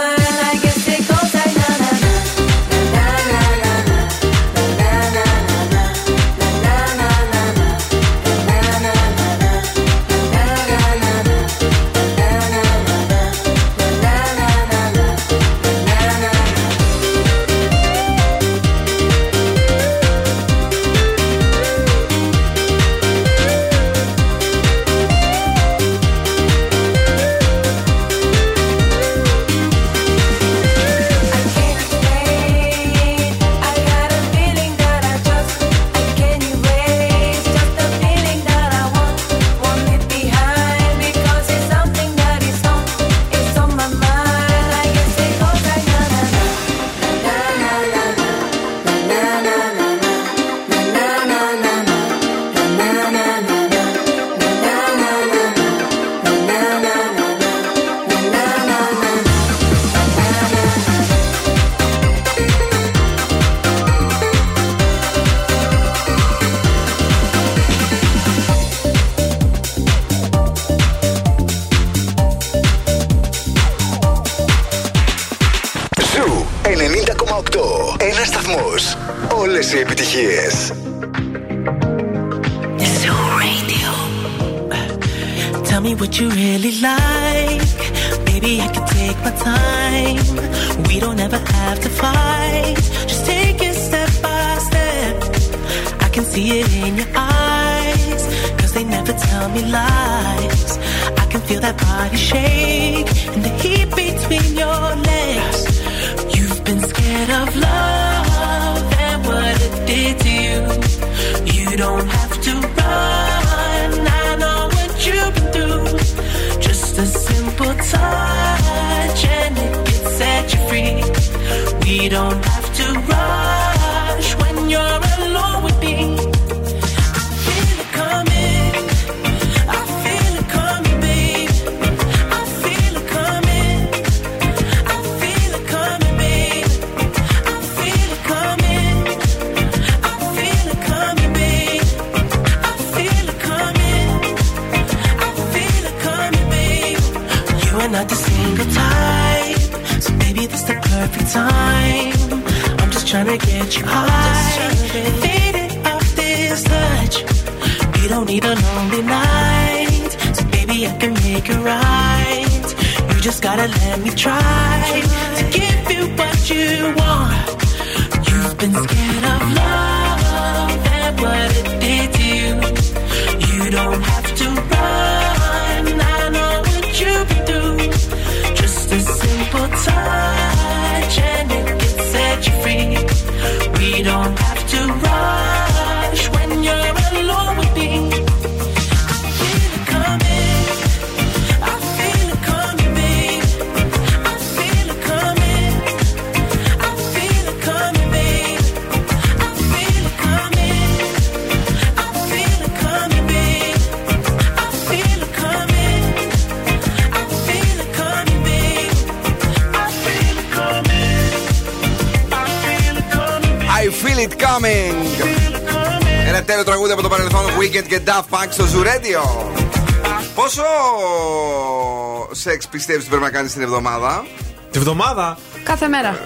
[222.75, 224.25] Πιστεύεις ότι πρέπει να κάνεις την εβδομάδα;
[224.71, 225.37] Τη βδομάδα.
[225.63, 226.19] Κάθε μέρα.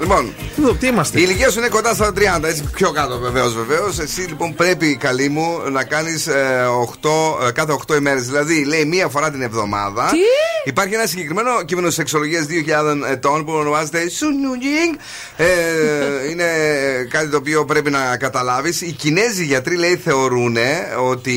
[0.00, 3.54] Λοιπόν, Εδώ, τι είμαστε; η ηλικία σου είναι κοντά στα 30, έτσι πιο κάτω βεβαίως.
[3.54, 3.98] Βεβαίως.
[3.98, 6.28] Εσύ λοιπόν πρέπει, καλή μου, να κάνεις
[7.52, 8.26] κάθε 8 ημέρες.
[8.26, 10.08] Δηλαδή, λέει μία φορά την εβδομάδα.
[10.10, 10.18] Τι;
[10.64, 14.94] Υπάρχει ένα συγκεκριμένο κείμενο σεξολογία 2000 ετών που ονομάζεται Σουνιουγίνγκ.
[15.36, 15.46] Ε,
[16.30, 16.44] είναι
[17.10, 18.80] κάτι το οποίο πρέπει να καταλάβεις.
[18.80, 20.56] Οι Κινέζοι γιατροί, λέει, θεωρούν
[21.08, 21.36] ότι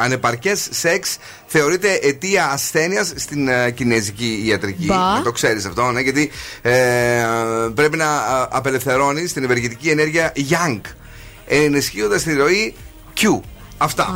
[0.00, 1.16] ανεπαρκές σεξ
[1.52, 4.84] θεωρείται αιτία ασθένειας στην ε, κινέζικη ιατρική.
[4.84, 4.96] Μπα.
[4.96, 6.30] Να το ξέρεις αυτό, ναι, γιατί
[6.62, 6.72] ε,
[7.74, 10.80] πρέπει να α, απελευθερώνει την ευεργετική ενέργεια Yang,
[11.46, 12.74] ενισχύοντας τη ροή
[13.20, 13.40] Q.
[13.78, 14.08] Αυτά.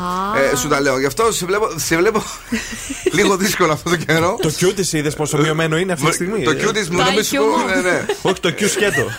[0.52, 0.98] Ε, σου τα λέω.
[0.98, 2.22] Γι' αυτό σε βλέπω, σε βλέπω
[3.16, 4.38] λίγο δύσκολο αυτό το καιρό.
[4.40, 6.42] Το Q της είδες πόσο μειωμένο είναι αυτή τη στιγμή.
[6.42, 7.74] Το ε; Q της μου να μην σου πω.
[7.74, 8.06] Ναι, ναι.
[8.22, 9.04] Όχι, το Q σκέτο.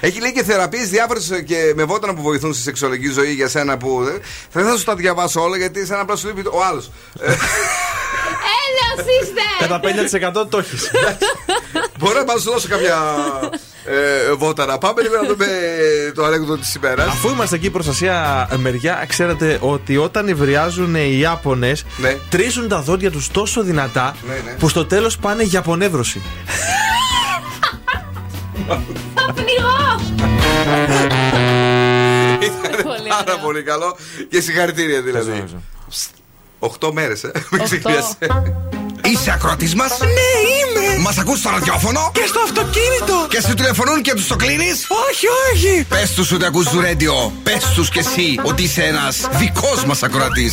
[0.00, 3.76] Έχει λέει και θεραπείε διάφορες και με βότανα που βοηθούν στη σεξουαλική ζωή για σένα
[3.76, 4.02] που.
[4.08, 4.10] ε,
[4.50, 6.90] Θα ήθελα να σου τα διαβάσω όλα γιατί σαν απλά σου λείπει ο άλλος.
[7.20, 9.42] Έλεος είστε!
[9.58, 9.80] Κατά
[10.44, 10.90] 50% το έχεις.
[12.04, 12.96] Μπορώ να σου δώσω κάποια
[13.84, 14.78] ε, βόταρα.
[14.78, 15.46] Πάμε λίγο να δούμε
[16.14, 17.06] το ανέκδοτο της ημέρας.
[17.08, 22.16] Αφού είμαστε εκεί προστασία μεριά, ξέρετε ότι όταν υβριάζουν οι Ιάπωνες, Ναι.
[22.28, 24.56] τρίζουν τα δόντια τους τόσο δυνατά Ναι, ναι.
[24.58, 26.22] που στο τέλος πάνε για πονεύρωση.
[29.14, 30.00] Θα πνιγώ!
[32.40, 33.96] Ήταν πάρα πολύ καλό
[34.30, 35.44] και συγχαρητήρια δηλαδή.
[36.58, 37.30] Οχτώ μέρες, ε.
[37.50, 38.16] Μην ξεχνιάσαι.
[39.14, 39.84] Είσαι ακροατή μα.
[39.84, 40.98] Ναι, είμαι.
[40.98, 42.10] Μα ακούς στο ραδιόφωνο.
[42.14, 43.26] Και στο αυτοκίνητο.
[43.28, 44.70] Και σου τηλεφωνούν και του το κλείνει.
[45.08, 45.84] Όχι, όχι.
[45.88, 47.32] Πε του ότι ακούς του ρέντιο.
[47.42, 50.50] Πε του κι εσύ ότι είσαι ένα δικό μα ακροατή.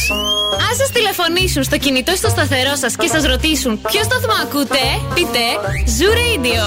[0.70, 4.84] Αν σα τηλεφωνήσουν στο κινητό ή στο σταθερό σα και σα ρωτήσουν ποιο σταθμό ακούτε,
[5.14, 5.44] πείτε
[5.98, 6.64] Zoo Radio.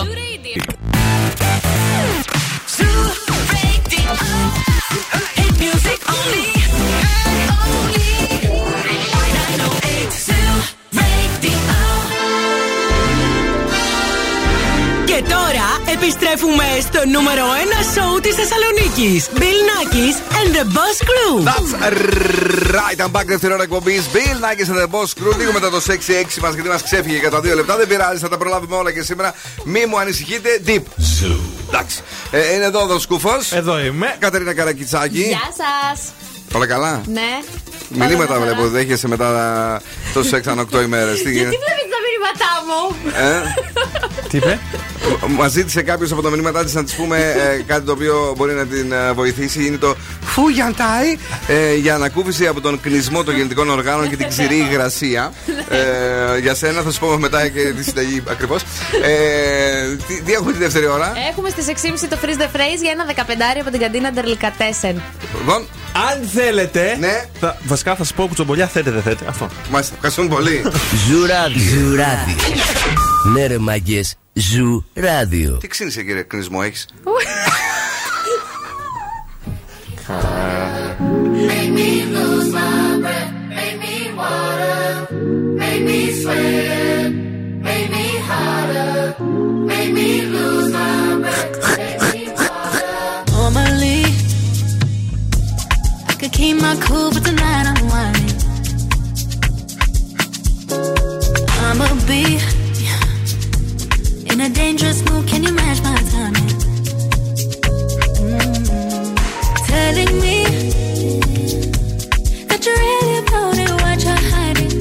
[5.57, 6.64] Και
[15.95, 19.29] επιστρέφουμε στο νούμερο 1 σοου της Θεσσαλονίκης.
[19.41, 21.35] Bill Nackis and the Boss Crew.
[21.51, 21.73] That's
[22.79, 24.03] right, I'm back δεύτερη ώρα εκπομπής.
[24.13, 25.37] Bill Nackis and the Boss Crew.
[25.39, 27.77] Λίγο μετά το 6-6 μας γιατί μας ξέφυγε κατά δύο λεπτά.
[27.77, 29.35] Δεν πειράζει, θα τα προλάβουμε όλα και σήμερα.
[29.65, 30.63] Μη μου ανησυχείτε.
[30.67, 30.83] Deep.
[31.69, 32.01] Εντάξει.
[32.31, 33.39] Ε, είναι εδώ ο Σκούφο.
[33.51, 34.17] Εδώ είμαι.
[34.19, 35.23] Καταρίνα Καρακιτσάκη.
[35.23, 36.13] Γεια σας!
[36.53, 37.41] Όλα καλά; Ναι.
[37.89, 39.81] Μηνύματα βλέπω, δέχεσαι μετά
[40.15, 41.23] το σεξ αν 8 ημέρες.
[41.23, 41.57] Τι Γιατί γίνεται.
[41.57, 42.97] βλέπετε τα μηνύματά μου;
[43.29, 44.59] Ε; Τι είπε;
[45.29, 48.53] Μας ζήτησε κάποιος από τα μηνύματά της να της πούμε ε, κάτι το οποίο μπορεί
[48.53, 49.67] να την ε, βοηθήσει.
[49.67, 51.17] Είναι το Φουγιαντάι
[51.47, 55.33] ε, για ανακούφιση από τον κλεισμό των γεννητικών οργάνων και την ξηρή υγρασία.
[55.69, 58.63] Ε, για σένα θα σου πω μετά και τη συνταγή ακριβώς.
[59.03, 62.91] Ε, τι, τι έχουμε τη δεύτερη ώρα; Έχουμε στις 6.30 το freeze the phrase για
[62.91, 65.03] ένα 15 από την καντίνα Ντερλικατέσεν.
[65.39, 65.67] Λοιπόν,
[66.11, 66.97] Αν θέλετε.
[67.01, 67.25] Ναι.
[67.41, 69.25] Θα, βασικά θα σας πω κουτσομπολιά θέτε, δεν θέτε.
[69.29, 69.49] Αυτό.
[69.71, 70.63] Μάλιστα, ευχαριστούμε πολύ.
[71.09, 71.61] Ζουράδιο.
[71.63, 72.37] Ζουράδιο.
[73.33, 74.15] Ναι, ρε μάγκες.
[74.33, 75.57] Ζουράδιο.
[75.61, 76.87] τι ξύνησε κύριε κλεισμό έχεις;
[81.49, 84.87] Make me lose my breath, make me water,
[85.63, 87.11] make me sweat,
[87.69, 88.95] make me harder,
[89.71, 90.69] make me lose
[96.35, 98.35] keep my cool, but tonight I'm whining.
[101.67, 102.25] I'ma be
[104.31, 105.29] in a dangerous mood.
[105.29, 106.51] Can you match my timing?
[108.19, 109.15] Mm.
[109.71, 110.39] Telling me
[112.49, 114.75] that you really about it, what you're hiding.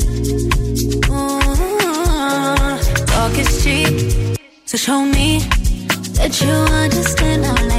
[1.14, 2.76] Mm.
[3.12, 3.93] Talk is cheap,
[4.66, 5.39] so show me
[6.18, 7.72] that you understand.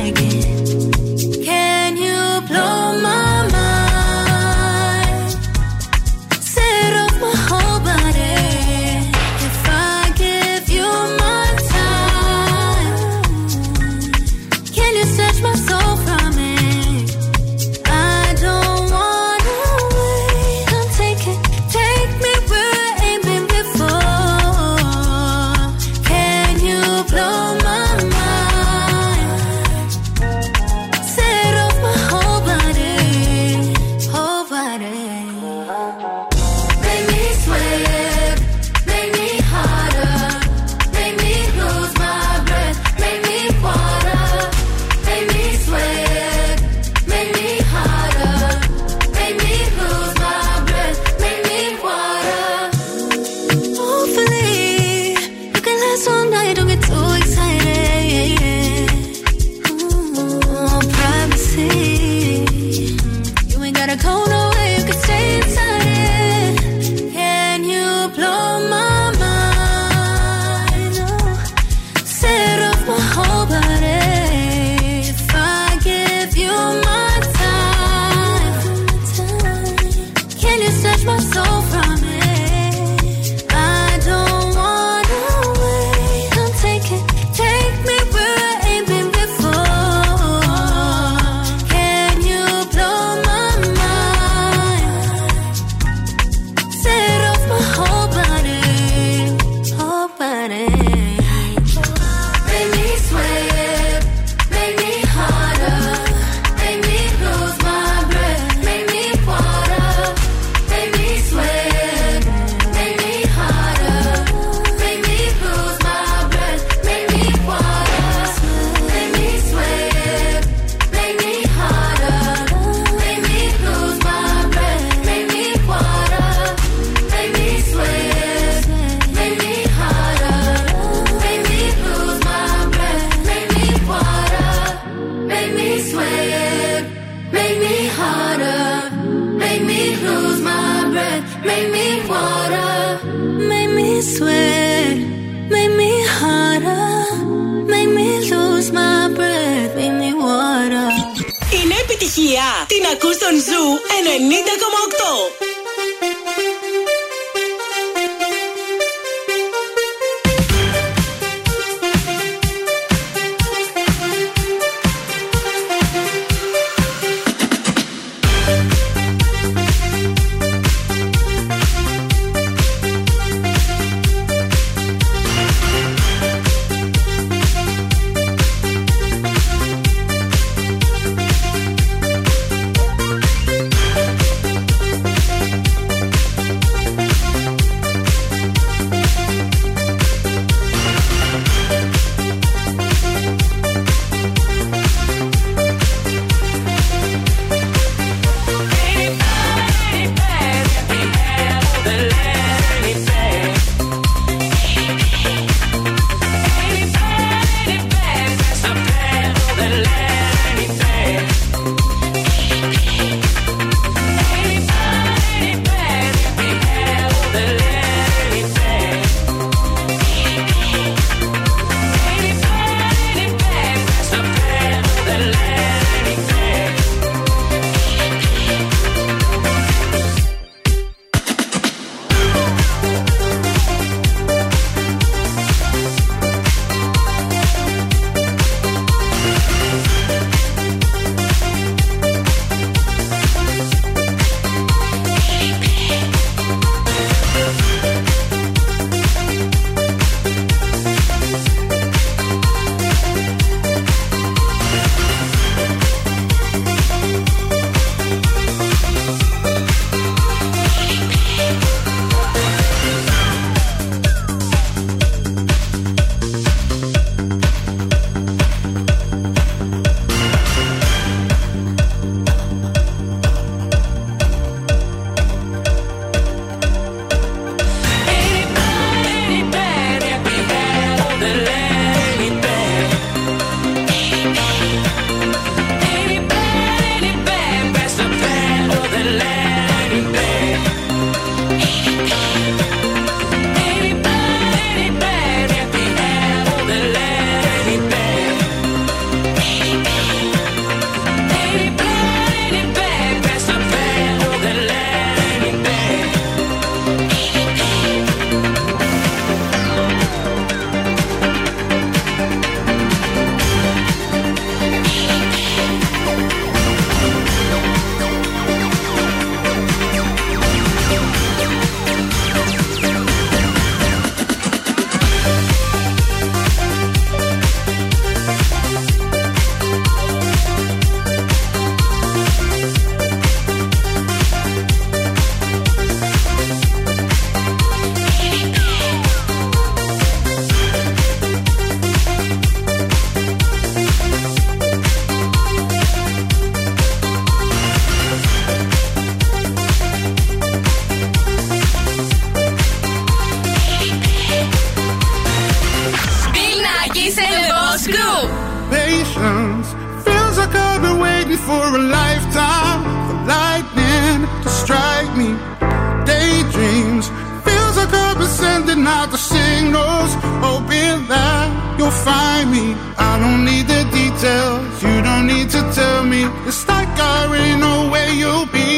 [372.54, 372.74] me.
[372.98, 376.22] I don't need the details, you don't need to tell me.
[376.48, 378.70] It's like I already know where you'll be.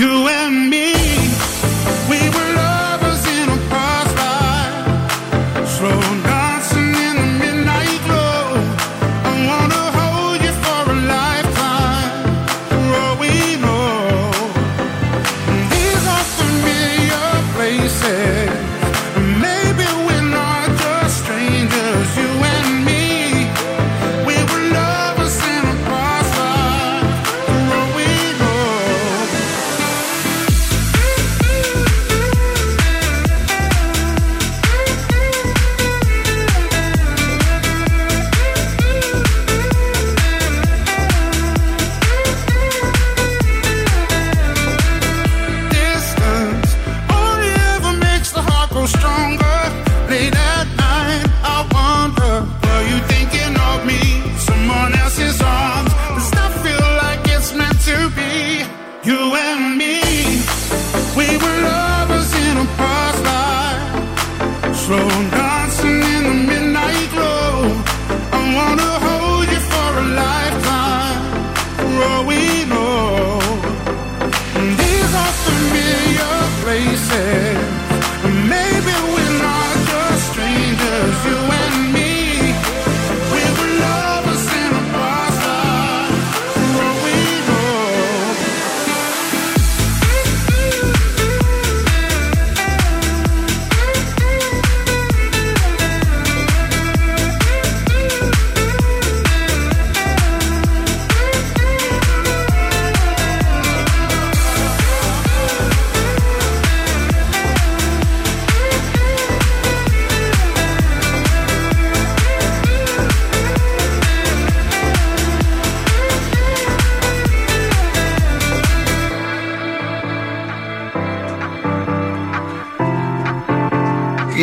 [0.00, 0.86] You and me,
[2.10, 2.49] we were.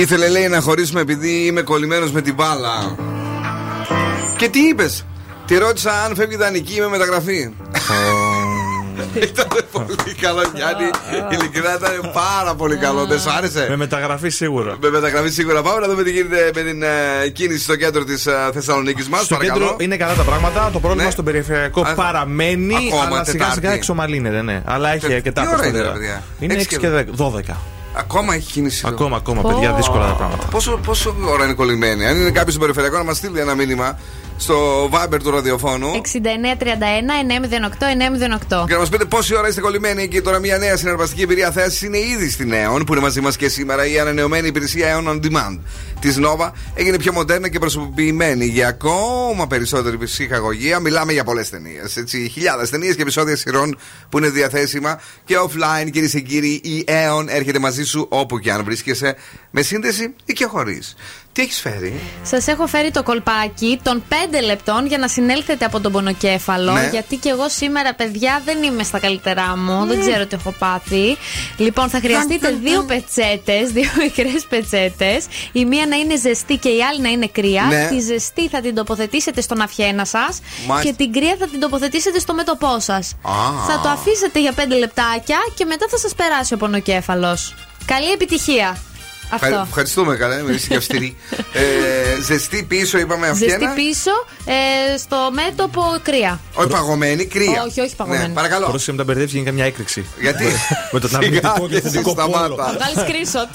[0.10, 2.96] Ήθελε λέει να χωρίσουμε επειδή είμαι κολλημένος με την μπάλα.
[4.38, 5.06] Και τι είπες;
[5.46, 7.54] Τη ρώτησα αν φεύγει δανεική με μεταγραφή.
[9.14, 10.90] Ήταν πολύ καλό, Γιάννη.
[11.32, 13.06] Ειλικρινά ήταν πάρα πολύ καλό.
[13.06, 14.78] Δεν σου άρεσε; Με μεταγραφή σίγουρα.
[14.82, 15.62] Με μεταγραφή σίγουρα.
[15.62, 19.24] Πάμε να δούμε τι γίνεται με την ε, κίνηση στο κέντρο της Θεσσαλονίκης μας.
[19.24, 20.70] Στο κέντρο είναι καλά τα πράγματα.
[20.74, 21.12] Το πρόβλημα Ναι.
[21.12, 22.76] στο περιφερειακό Α, παραμένει.
[22.76, 23.54] ακόμα αλλά σιγά Τετάρτη.
[23.60, 24.62] σιγά εξομαλύνεται, ναι.
[24.66, 25.88] Αλλά έχει Τι αρκετά ώρα είναι, προστατέρα.
[25.94, 27.56] ρε παιδιά; Είναι Έξι 6 και και 12.
[28.00, 28.84] Ακόμα έχει κίνηση.
[28.86, 28.96] εδώ.
[28.96, 30.48] Ακόμα, ακόμα, παιδιά, δύσκολα τα πράγματα.
[30.48, 32.06] Πόσο, πόσο ώρα είναι κολλημένη.
[32.06, 34.00] Αν είναι κάποιος στο περιφερειακό να μας στείλει ένα μήνυμα
[34.38, 35.92] στο Viber του ραδιοφώνου.
[35.94, 36.00] 6931-908-908.
[38.68, 41.82] Και να μας πείτε πόση ώρα είστε κολλημένοι και τώρα μια νέα συναρπαστική εμπειρία θέσης
[41.82, 45.20] είναι ήδη στην Aeon που είναι μαζί μας και σήμερα η ανανεωμένη υπηρεσία Aeon On
[45.26, 45.60] Demand
[46.00, 50.80] της Nova έγινε πιο μοντέρνα και προσωποποιημένη για ακόμα περισσότερη ψυχαγωγία.
[50.80, 52.04] Μιλάμε για πολλές ταινίες.
[52.32, 53.78] Χιλιάδες ταινίες και επεισόδια σειρών
[54.10, 56.62] που είναι διαθέσιμα και offline, κυρίες και κύριοι.
[56.64, 59.16] Η Aeon έρχεται μαζί σου όπου και αν βρίσκεσαι,
[59.52, 60.96] με σύνδεση ή και χωρίς.
[61.38, 64.14] Τι έχεις φέρει, Σας έχω φέρει το κολπάκι των 5
[64.46, 66.72] λεπτών για να συνέλθετε από τον πονοκέφαλο.
[66.72, 66.90] Ναι.
[66.92, 69.86] Γιατί και εγώ σήμερα, παιδιά, δεν είμαι στα καλύτερά μου.
[69.86, 71.18] Δεν ξέρω τι έχω πάθει.
[71.58, 75.26] Λοιπόν, θα χρειαστείτε δύο πετσέτες, δύο μικρές πετσέτες.
[75.52, 77.64] Η μία να είναι ζεστή και η άλλη να είναι κρύα.
[77.64, 77.88] Ναι.
[77.88, 80.90] Τη ζεστή θα την τοποθετήσετε στον αυχένα σας Μάλιστα.
[80.90, 83.16] και την κρύα θα την τοποθετήσετε στο μέτωπό σας.
[83.68, 87.54] Θα το αφήσετε για 5 λεπτάκια και μετά θα σας περάσει ο πονοκέφαλος.
[87.86, 88.78] Καλή επιτυχία.
[89.34, 89.66] Ευχα- Αυτό.
[89.68, 91.16] Ευχαριστούμε, καλά, είσαι και αυστηρή.
[91.54, 93.74] ε, ζεστή πίσω, είπαμε Ζεστή αυτιά.
[93.76, 94.12] πίσω,
[94.46, 96.40] ε, στο μέτωπο κρύα.
[96.54, 97.64] Όχι παγωμένη, κρύα.
[97.68, 98.28] Όχι, όχι παγωμένη.
[98.28, 98.66] Ναι, παρακαλώ.
[98.68, 100.06] Πρόσεχε να τα μπερδεύεις γίνει καμιά έκρηξη.
[100.22, 100.46] Γιατί;
[100.92, 102.30] Με τον Σιγά αρνητικό και και εσύ θετικό πόλο.
[102.30, 102.78] σταμάτα.
[102.78, 103.50] Βγάλεις screenshot.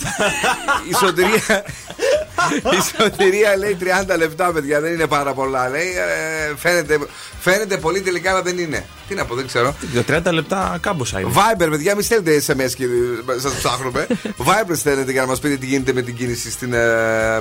[0.90, 1.64] Η σωτηρία,
[2.72, 3.76] η σωτηρία λέει
[4.14, 5.68] 30 λεπτά, παιδιά, δεν είναι πάρα πολλά.
[5.68, 6.98] Λέει, ε, φαίνεται,
[7.42, 8.84] φαίνεται πολύ τελικά, αλλά δεν είναι.
[9.08, 9.74] Τι να πω, δεν ξέρω.
[9.92, 11.30] Για 30 λεπτά κάμποσα είναι.
[11.34, 12.84] Viber, παιδιά, μην στέλνετε SMS και
[13.40, 14.06] σας ψάχνουμε.
[14.46, 16.78] Viber στέλνετε για να μας πείτε τι γίνεται με την κίνηση στην ε,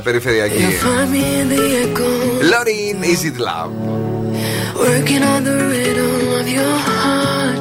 [0.04, 0.66] περιφερειακή.
[0.82, 2.10] Find me in the echo,
[2.52, 4.10] Lauren, is it love?
[4.76, 7.60] working on the rhythm of your heart.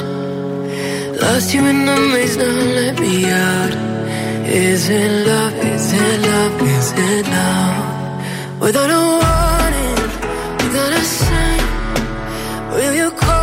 [1.23, 3.73] Lost you in the maze, now let me out.
[4.47, 5.55] Is it love?
[5.73, 6.63] Is it love?
[6.77, 7.79] Is it love?
[8.65, 9.99] Without a warning,
[10.63, 11.30] without a sign,
[12.71, 13.40] will you call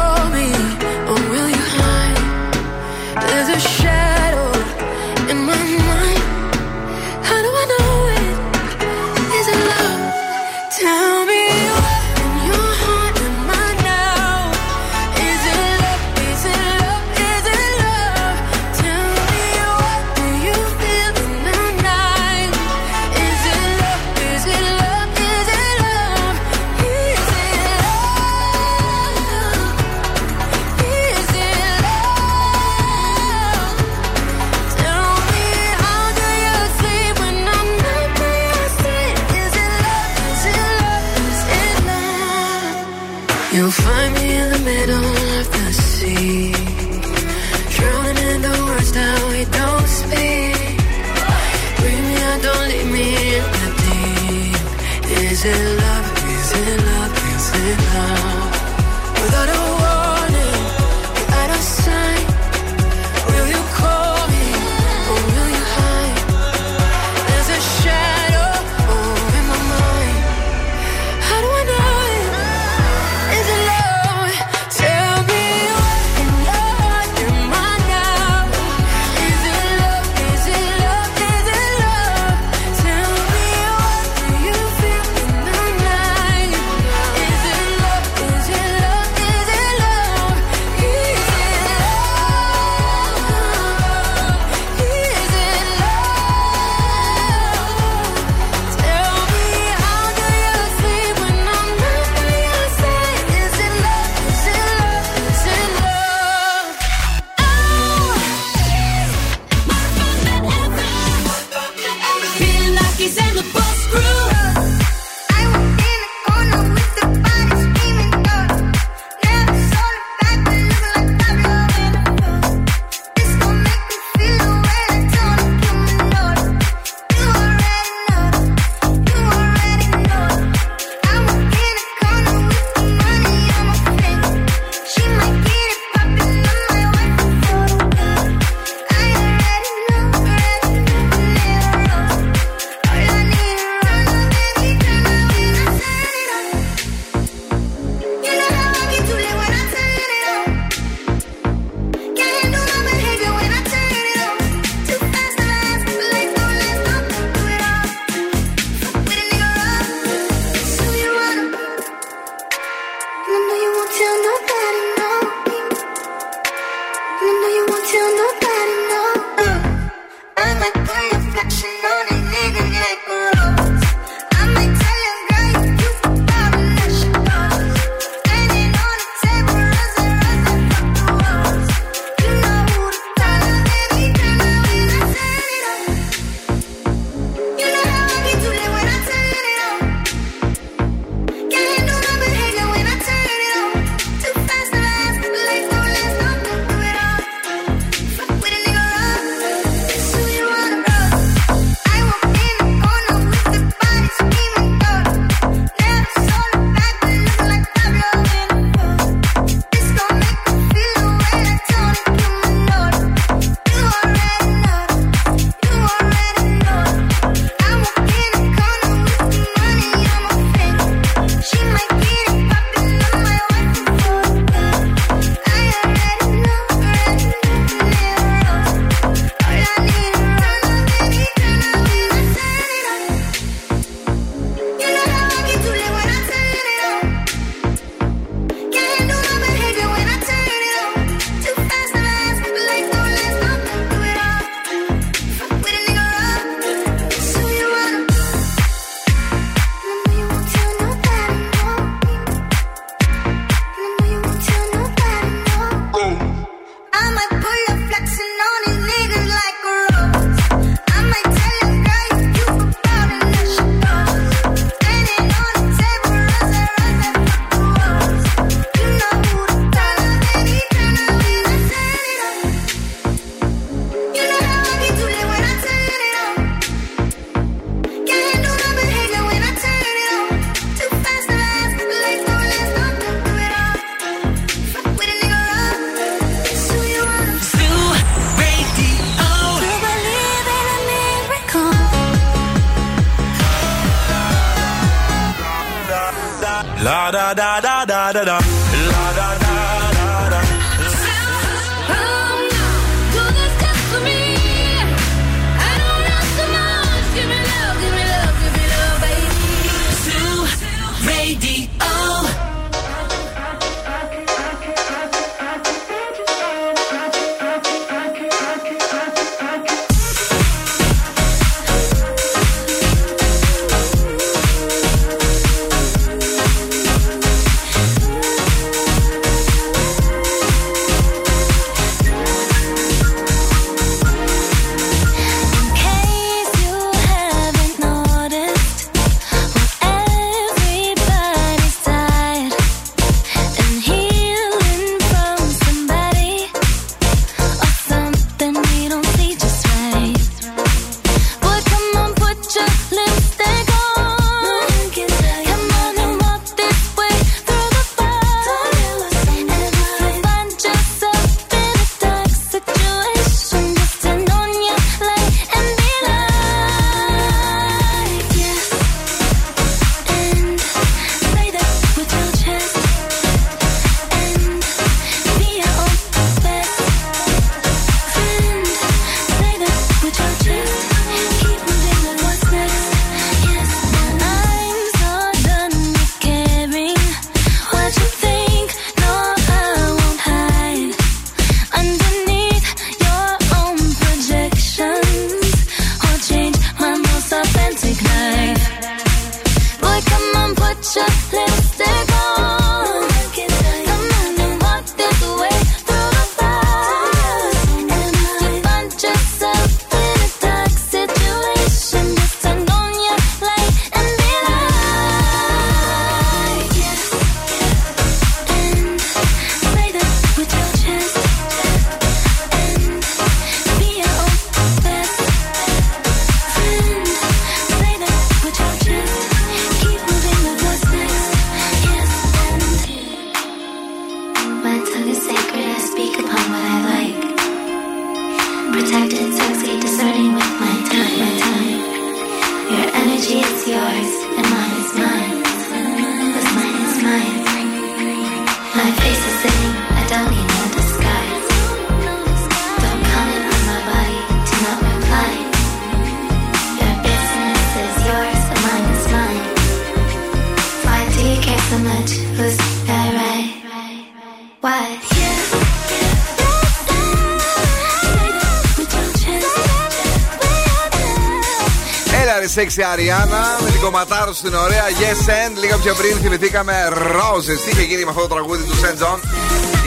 [472.57, 476.17] Έλα ρε σεξι Αριάννα με την κομματάρα της την ωραία Yes, And Λίγα πιο πριν
[476.17, 479.19] θυμηθήκαμε Roses Τι είχε γίνει με αυτό το τραγούδι του Saint Jhn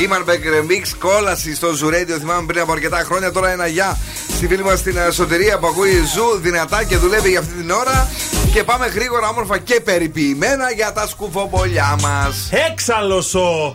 [0.03, 3.99] Imanbek Remix Κόλαση στο Zoo Radio θυμάμαι πριν από αρκετά χρόνια Τώρα ένα γεια
[4.29, 7.71] στη φίλη μας στην ε, Σωτηρία Που ακούει Zoo δυνατά και δουλεύει για αυτή την
[7.71, 8.09] ώρα
[8.53, 13.75] Και πάμε γρήγορα όμορφα και περιποιημένα Για τα κουτσομπολιά μας Έξαλλος ο.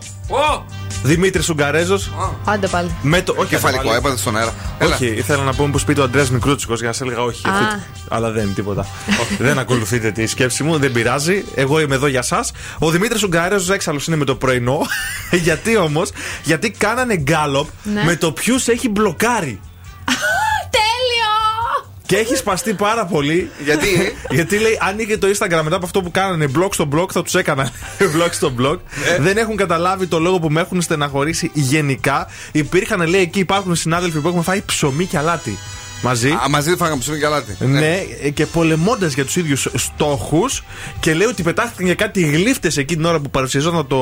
[1.04, 2.12] Δημήτρης Ουγγαρέζος.
[2.46, 2.96] Άντε πάλι.
[3.02, 3.34] Με το.
[3.38, 3.98] Όχι, Κεφαλικό, πάλι.
[3.98, 4.54] έπαθες στον αέρα.
[4.82, 7.48] Όχι, ήθελα να πούμε που σπίτι ο Αντρέας Μικρούτσικος για να σε έλεγα όχι.
[7.48, 7.52] Α.
[7.52, 8.86] αυτή- Αλλά δεν είναι τίποτα.
[9.38, 11.46] δεν ακολουθείτε τη σκέψη μου, δεν πειράζει.
[11.56, 12.46] Εγώ είμαι εδώ για εσά.
[12.80, 14.80] Ο Δημήτρης Ουγγαρέζο έξαλλο είναι με το πρωινό.
[15.46, 16.12] Γιατί όμως,
[16.44, 18.04] γιατί κάνανε γκάλοπ Ναι.
[18.04, 19.60] με το ποιους έχει μπλοκάρει.
[22.06, 22.24] Τέλειο!
[22.24, 23.50] Και έχει σπαστεί πάρα πολύ.
[23.64, 23.88] Γιατί;
[24.30, 27.36] Γιατί λέει, άνοιγε το Instagram μετά από αυτό που κάνανε blog στο blog, θα τους
[27.36, 27.72] έκανα
[28.16, 28.78] blog στο blog.
[29.16, 29.22] Ε.
[29.22, 32.28] Δεν έχουν καταλάβει το λόγο που με έχουν στεναχωρήσει γενικά.
[32.52, 35.58] Υπήρχαν, λέει, εκεί υπάρχουν συνάδελφοι που έχουν φάει ψωμί και αλάτι.
[36.06, 36.30] Μαζί.
[36.30, 37.58] Α, μαζί φάγαμε ψωμί και αλάτι.
[37.60, 37.98] Ναι,
[38.34, 40.64] και πολεμώντας για τους ίδιους στόχους.
[41.00, 44.00] Και λέει ότι πετάχτηκαν για κάτι γλύφτες εκεί την ώρα που παρουσιαζόταν το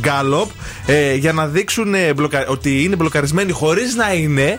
[0.00, 0.50] γκάλοπ
[0.86, 4.58] ε, για να δείξουν ε, μπλοκα- ότι είναι μπλοκαρισμένοι χωρίς να είναι.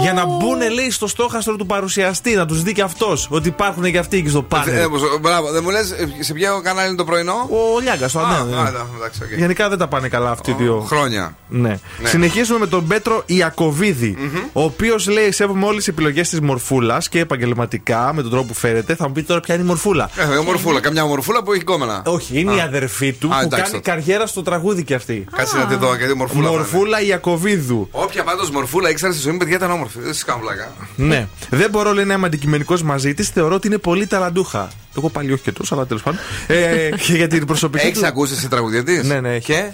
[0.00, 3.90] Για να μπουν, λέει, στο στόχαστρο του παρουσιαστή, να τους δει και αυτός ότι υπάρχουν
[3.90, 4.88] και αυτοί εκεί στο Ε, πάνελ.
[4.88, 8.22] πως, Μπράβο, δεν μου λες σε ποιο κανάλι είναι το πρωινό; Ο Λιάγκας, το Α,
[8.22, 8.54] ανέβη.
[8.54, 9.38] α, εντάξει, οκ.
[9.38, 10.84] Γενικά δεν τα πάνε καλά αυτοί οι δύο.
[10.88, 11.36] Χρόνια.
[11.48, 11.68] Ναι.
[11.68, 12.08] Ναι.
[12.08, 14.16] Συνεχίζουμε με τον Πέτρο Ιακωβίδη,
[14.52, 18.54] ο οποίος λέει: Σέβομαι όλες τις επιλογές της μορφούλας και επαγγελματικά με τον τρόπο που
[18.54, 18.94] φέρεται.
[18.94, 20.10] Θα μου πείτε τώρα ποια είναι η μορφούλα.
[20.16, 22.02] Ε, μορφούλα, καμιά μορφούλα που έχει κόμμενα.
[22.06, 22.56] Όχι, είναι Α.
[22.56, 23.90] η αδερφή του Α, που εντάξει κάνει τότε.
[23.90, 25.24] καριέρα στο τραγούδι και αυτή.
[25.36, 26.42] Κάτσε να τη δω, γιατί μορφούλα.
[26.42, 26.58] θα είναι.
[26.58, 27.88] Μορφούλα Ιακοβίδου.
[27.90, 29.98] Όποια πάντως μορφούλα ήξερα στη ζωή μου, παιδιά ήταν όμορφη.
[30.00, 30.72] Δεν σα κάνω πλάκα.
[30.96, 31.26] Ναι.
[31.50, 33.28] Δεν μπορώ, λέει, να είμαι αντικειμενικός μαζί της.
[33.28, 34.68] Θεωρώ ότι είναι πολύ ταλαντούχα.
[34.96, 36.20] Εγώ πάλι όχι και τόσο, αλλά τέλος πάντων.
[36.46, 38.06] ε, και για την προσωπική Έχεις του.
[38.06, 39.38] ακούσει εσύ τραγουδιά της; Ναι, ναι.
[39.38, 39.70] Και;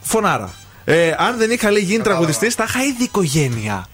[0.00, 0.50] Φωνάρα.
[0.84, 3.86] Ε, αν δεν είχα λέει γίνει τραγουδιστής, θα είχα ήδη οικογένεια.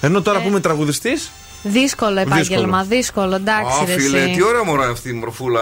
[0.00, 1.30] Ενώ τώρα που είμαι τραγουδιστής,
[1.62, 3.82] Δύσκολο επάγγελμα, δύσκολο, εντάξει.
[3.82, 4.32] Α, ρε, φίλε, εσύ.
[4.36, 5.60] τι ωραία μωρά αυτή η μορφούλα.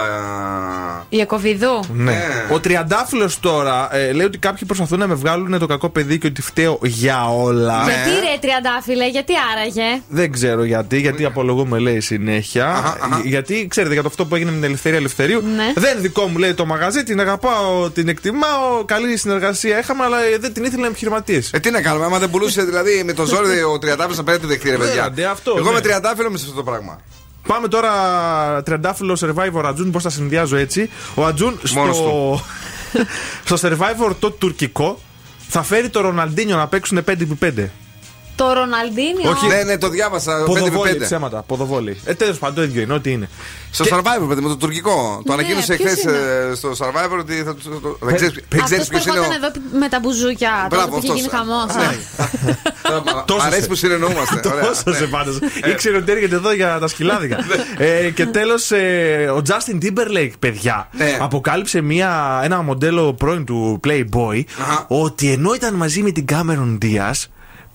[1.09, 1.83] Η Εκοβιδού.
[1.93, 2.21] Ναι.
[2.51, 6.27] Ο Τριαντάφυλλος τώρα ε, λέει ότι κάποιοι προσπαθούν να με βγάλουν το κακό παιδί και
[6.27, 7.83] ότι φταίω για όλα.
[7.85, 12.97] Γιατί ρε τριαντάφυλλε, γιατί άραγε; Δεν ξέρω γιατί, γιατί απολογούμε λέει συνέχεια.
[13.23, 15.41] Γιατί ξέρετε για το αυτό που έγινε με την Ελευθερία Ελευθερίου.
[15.55, 15.73] Ναι.
[15.75, 18.83] Δεν είναι δικό μου λέει το μαγαζί, την αγαπάω, την εκτιμάω.
[18.85, 21.41] Καλή συνεργασία είχαμε, αλλά ε, δεν την ήθελαν επιχειρηματίε.
[21.51, 24.41] Ε, τι να κάνουμε, άμα δεν πουλούσε δηλαδή με το ζόρι ο τριαντάφυλλος να πρέπει
[24.41, 25.03] να τη δεχτεί, ρε παιδιά.
[25.03, 25.73] Άντε, αυτό, Εγώ ναι.
[25.73, 26.99] με τριαντάφυλλο με σε αυτό το πράγμα.
[27.47, 30.89] Πάμε τώρα τριαντάφυλλο survivor Ατζούν, πώς θα συνδυάζω έτσι.
[31.15, 32.41] Ο Ατζούν Μόνος στο,
[33.55, 34.99] στο survivor το τουρκικό
[35.47, 37.67] θα φέρει το Ροναλντίνιο να παίξουν 5x5.
[38.37, 39.29] Το Ροναλντίνιο.
[39.29, 39.47] Όχι.
[39.47, 40.43] Ναι, ναι, το διάβασα.
[40.45, 41.03] Ποδοβόλη, 5x5.
[41.03, 41.41] ψέματα.
[41.47, 42.01] Ποδοβόλη.
[42.05, 43.29] Ε, τέλος πάντων, το ίδιο είναι, ό,τι είναι.
[43.71, 45.21] Στο Survivor, παιδί με το τουρκικό.
[45.25, 47.79] Το Ναι, ανακοίνωσε ποιος χθες είναι; στο Survivor ότι θα του.
[47.81, 49.23] το- Δεν ξέρει Αυτός ποιος που είναι ο.
[49.23, 50.51] ερχόταν εδώ με τα μπουζούκια.
[50.69, 51.19] Τότε Μπράβο, που είχε αυτός.
[51.19, 51.65] γίνει χαμός.
[53.05, 54.41] Μ' Τόσος Αρέσει σε- που συνεννοούμαστε.
[54.51, 54.63] Ωραία.
[54.63, 55.39] Τόσο σε πάντως.
[55.71, 57.37] Ήξερε ότι έρχεται εδώ για τα σκυλάδικα.
[57.77, 57.85] Ναι.
[57.85, 58.71] ε, και τέλος,
[59.35, 61.17] ο Justin Timberlake, παιδιά, Ναι.
[61.21, 64.41] αποκάλυψε μια, ένα μοντέλο πρώην του Playboy
[64.87, 67.23] ότι ενώ ήταν μαζί με την Cameron Diaz,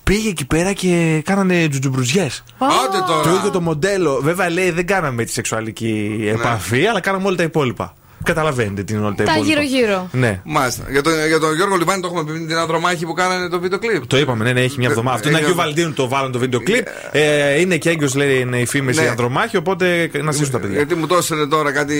[0.03, 2.43] πήγε εκεί πέρα και κάνανε τζουτζουμπρουζιές.
[2.57, 3.21] Άντε τώρα.
[3.21, 4.19] Το ίδιο το μοντέλο.
[4.23, 6.29] Βέβαια λέει δεν κάναμε τη σεξουαλική Ναι.
[6.29, 7.93] επαφή, αλλά κάναμε όλα τα υπόλοιπα.
[8.25, 9.47] Καταλαβαίνετε τι είναι όλα τα Τα υπόλοιπα.
[9.61, 10.09] γύρω-γύρω.
[10.11, 10.41] Ναι.
[10.43, 10.83] Μάλιστα.
[10.89, 13.79] Για τον, για τον Γιώργο Λιβάνη το έχουμε πει την ανδρομάχη που κάνανε το βίντεο
[13.79, 14.07] κλειπ.
[14.07, 15.15] Το είπαμε, ναι, ναι, έχει μια εβδομάδα.
[15.15, 16.87] Αυτό είναι έχει Αγίου μια- Βαλντίνου το βάλαν το βίντεο κλειπ.
[17.11, 19.01] Ε, είναι και έγκυος, λέει, είναι η φήμη Ναι.
[19.03, 20.77] η Ανδρομάχη, οπότε να ζήσουν τα παιδιά.
[20.77, 21.95] Γιατί μου το έστειλε τώρα κάτι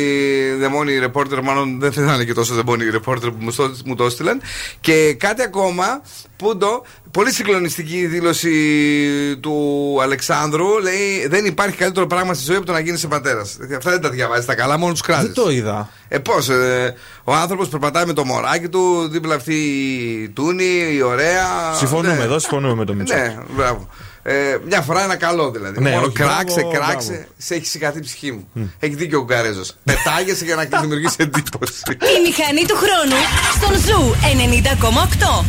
[0.60, 4.06] δαιμόνιοι ρεπόρτερ, μάλλον δεν θα ήταν και τόσο δαιμόνιοι ρεπόρτερ που μου το- μου το
[4.06, 4.42] έστειλαν.
[4.82, 6.02] Και κάτι ακόμα
[6.38, 6.85] που το.
[7.11, 8.51] Πολύ συγκλονιστική η δήλωση
[9.41, 10.80] του Αλεξάνδρου.
[10.80, 13.57] Λέει: Δεν υπάρχει καλύτερο πράγμα στη ζωή από το να γίνεις πατέρας.
[13.77, 15.31] Αυτά δεν τα διαβάζεις τα καλά, μόνος τους κράζεις.
[15.34, 15.89] Δεν το είδα.
[16.07, 19.53] Ε, πώς, ε, ο άνθρωπος περπατάει με το μωράκι του, δίπλα αυτή
[20.23, 21.73] η Τούνη, η ωραία.
[21.77, 22.23] Συμφωνούμε Ναι.
[22.23, 23.15] εδώ, συμφωνούμε με το Μίτσο.
[23.15, 23.88] Ναι, μπράβο.
[24.26, 25.80] Ε, μια φορά ένα καλό δηλαδή.
[25.81, 27.26] Ναι, Μόνο όχι, κράξε, μπράβο, κράξε, μπράβο.
[27.38, 28.47] σε έχει σιχαθεί η ψυχή μου.
[28.80, 29.76] Έχει δίκιο ο Γκαρέζος.
[29.84, 31.73] Πετάγεσαι για να δημιουργήσει εντύπωση.
[31.89, 33.19] Η μηχανή του χρόνου
[33.55, 34.15] στον Zoo
[35.41, 35.45] 90,8.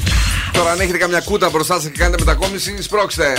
[0.55, 3.33] Τώρα, αν έχετε καμιά κούτα μπροστά σας και κάνετε μετακόμιση, σπρώξτε.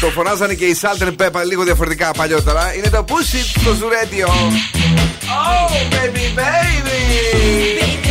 [0.00, 2.74] Το φωνάζανε και οι Salt-N-Pepa λίγο διαφορετικά παλιότερα.
[2.74, 4.28] Είναι το Pussy στο Zoo Radio.
[4.28, 8.09] Oh, baby, baby.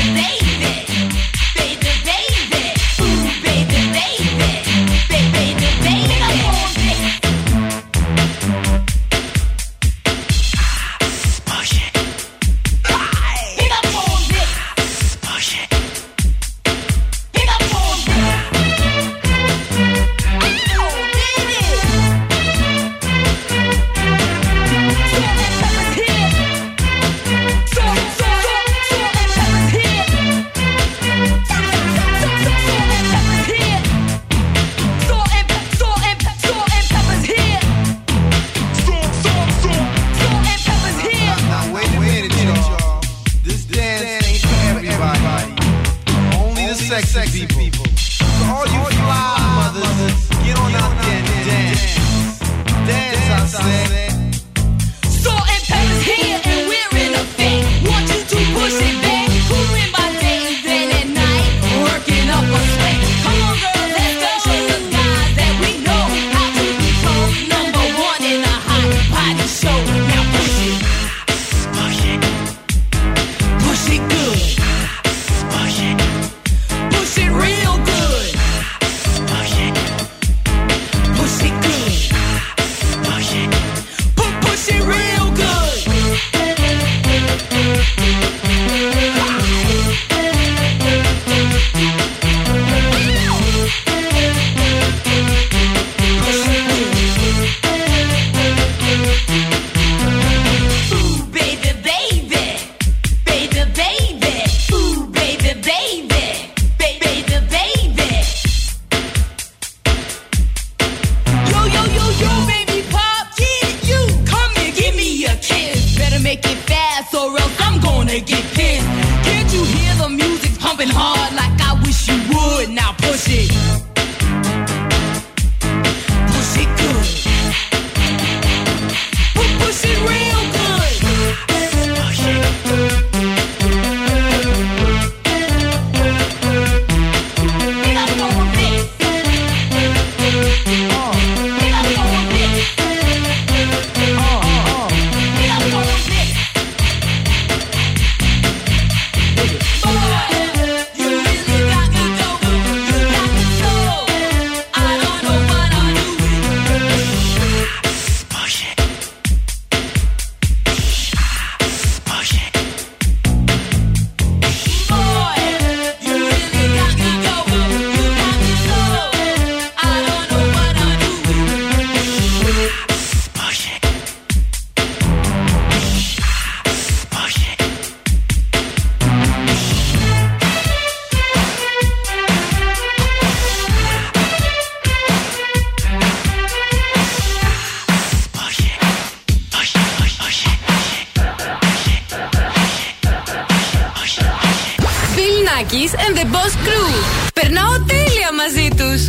[195.71, 196.93] And the Boss Crew.
[197.33, 199.01] Περνάω τέλεια μαζί τους.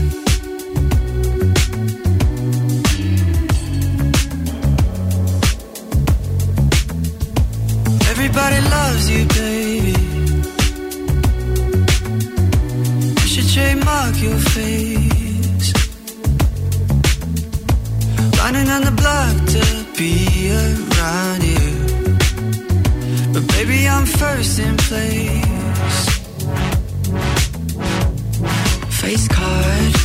[8.13, 9.97] Everybody loves you, baby.
[13.21, 15.71] You should trademark your face.
[18.39, 19.63] Running on the block to
[19.99, 20.15] be
[20.65, 21.67] around you.
[23.33, 25.60] But baby, I'm first in place.
[29.01, 30.00] face card.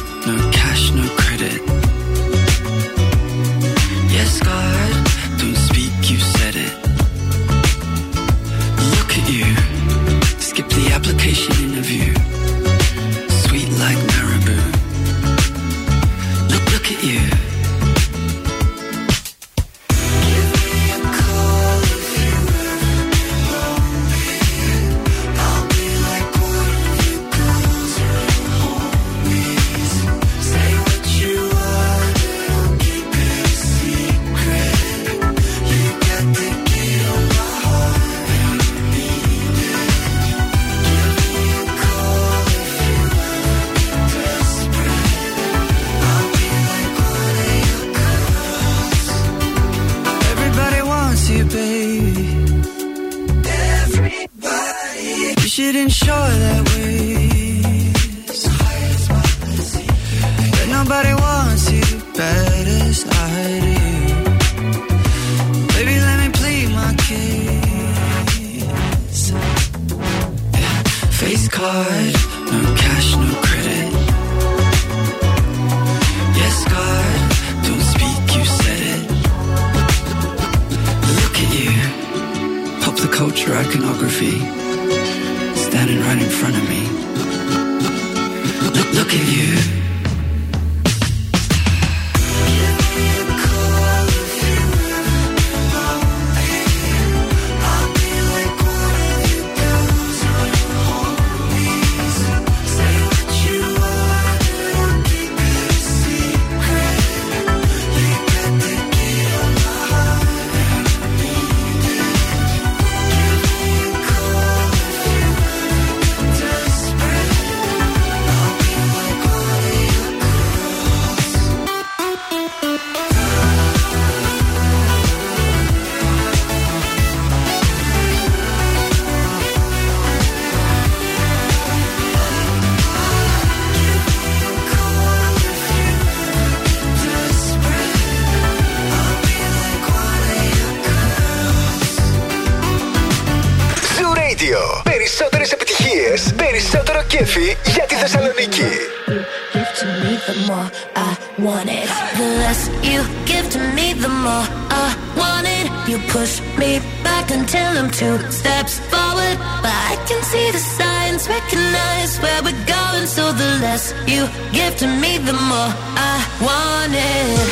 [160.36, 163.06] see the signs, recognize where we're going.
[163.07, 164.22] So the less you
[164.52, 165.72] give to me, the more
[166.12, 166.16] I
[166.48, 167.48] want it.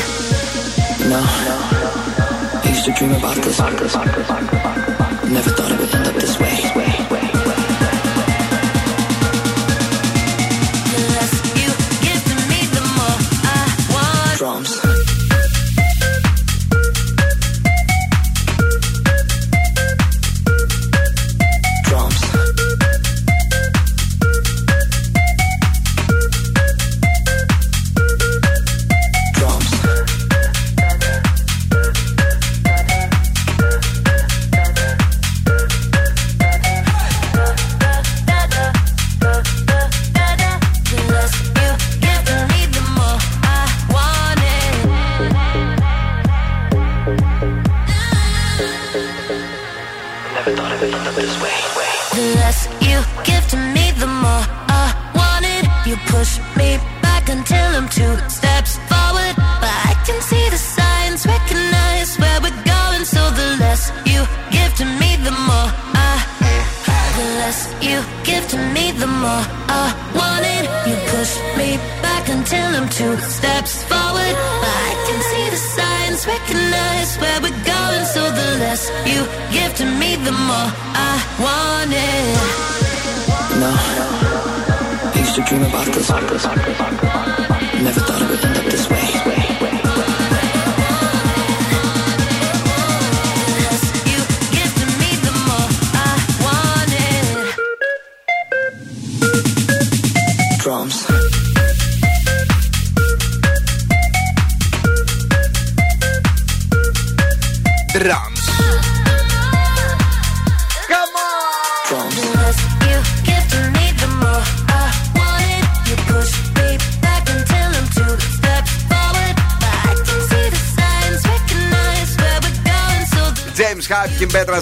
[1.12, 1.22] No,
[2.64, 3.58] I used to dream about this.
[5.36, 6.03] Never thought of it.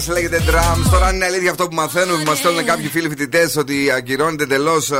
[0.08, 0.90] Λέγεται drums.
[0.90, 4.90] Τώρα αν είναι αλήθεια αυτό που μαθαίνουμε, μας στέλνουν κάποιοι φίλοι φοιτητές ότι ακυρώνεται εντελώς
[4.90, 4.96] ε,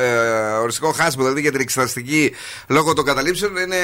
[0.00, 2.32] ε, οριστικό χάσιμο, δηλαδή για την εξεταστική
[2.70, 3.76] λόγω των καταλήψεων, είναι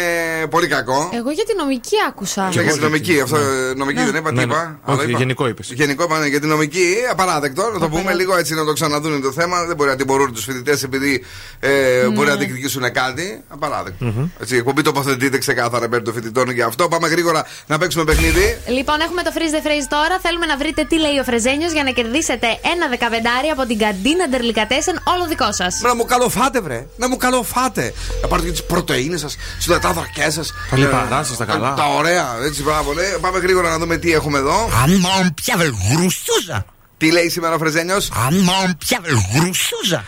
[0.50, 1.10] πολύ κακό.
[1.12, 2.50] Εγώ για την νομική άκουσα.
[2.54, 4.54] Ναι, για την νομική, αυτό ε, νομική δεν είπα, τι Ναι, είπα.
[4.64, 4.92] ναι.
[4.92, 5.18] άλλο Όχι, είπα.
[5.18, 5.72] γενικό είπες.
[5.72, 7.70] Γενικό είπα, ναι, για την νομική, απαράδεκτο.
[7.72, 9.64] Να το πούμε λίγο έτσι να το ξαναδούν το θέμα.
[9.64, 11.24] Δεν μπορεί να τιμωρούν τους φοιτητές επειδή
[11.60, 13.42] ε, μπορεί να διεκδικήσουν κάτι.
[13.48, 14.12] Απαράδεκτο.
[14.40, 16.88] Έτσι, η εκπομπή τοποθετείται ξεκάθαρα υπέρ των φοιτητών για αυτό.
[16.88, 18.58] Πάμε γρήγορα να παίξουμε παιχνίδι.
[18.68, 20.18] Λοιπόν, έχουμε το freeze the phrase τώρα.
[20.22, 24.28] Θέλουμε να βρείτε τι λέει ο Φρεζένιος για να κερδίσετε ένα δεκαπεντάρι από την καντίνα
[24.28, 25.80] Ντερλικατέσεν, όλο δικό σας.
[25.80, 26.86] Να μου καλοφάτε, βρε.
[26.96, 27.92] Να μου καλοφάτε.
[28.22, 30.52] Να πάρετε και τις πρωτενε σας, τι υδατάνθρακέ σας.
[30.70, 31.74] Τα λιπαρά σας, τα καλά.
[31.74, 32.26] Τα ωραία.
[32.44, 32.92] Έτσι, μπράβο.
[32.94, 33.02] ναι.
[33.20, 34.68] Πάμε γρήγορα να δούμε τι έχουμε εδώ.
[34.82, 35.54] Αμάν πια
[35.90, 36.64] γρουσούζα.
[36.98, 39.00] Τι λέει σήμερα ο Φρεζένιος; Αμάν πια
[39.34, 40.04] γρουσούζα.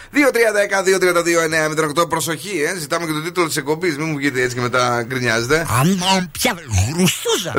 [2.03, 2.09] 2-3-10-2-32-9-08.
[2.09, 2.79] Προσοχή, ε.
[2.79, 3.97] Ζητάμε και τον τίτλο της εκπομπής.
[3.97, 5.67] Μην μου βγείτε έτσι και μετά γκρινιάζετε.
[5.71, 6.57] Αμάν πια
[6.95, 7.53] γρουσούζα.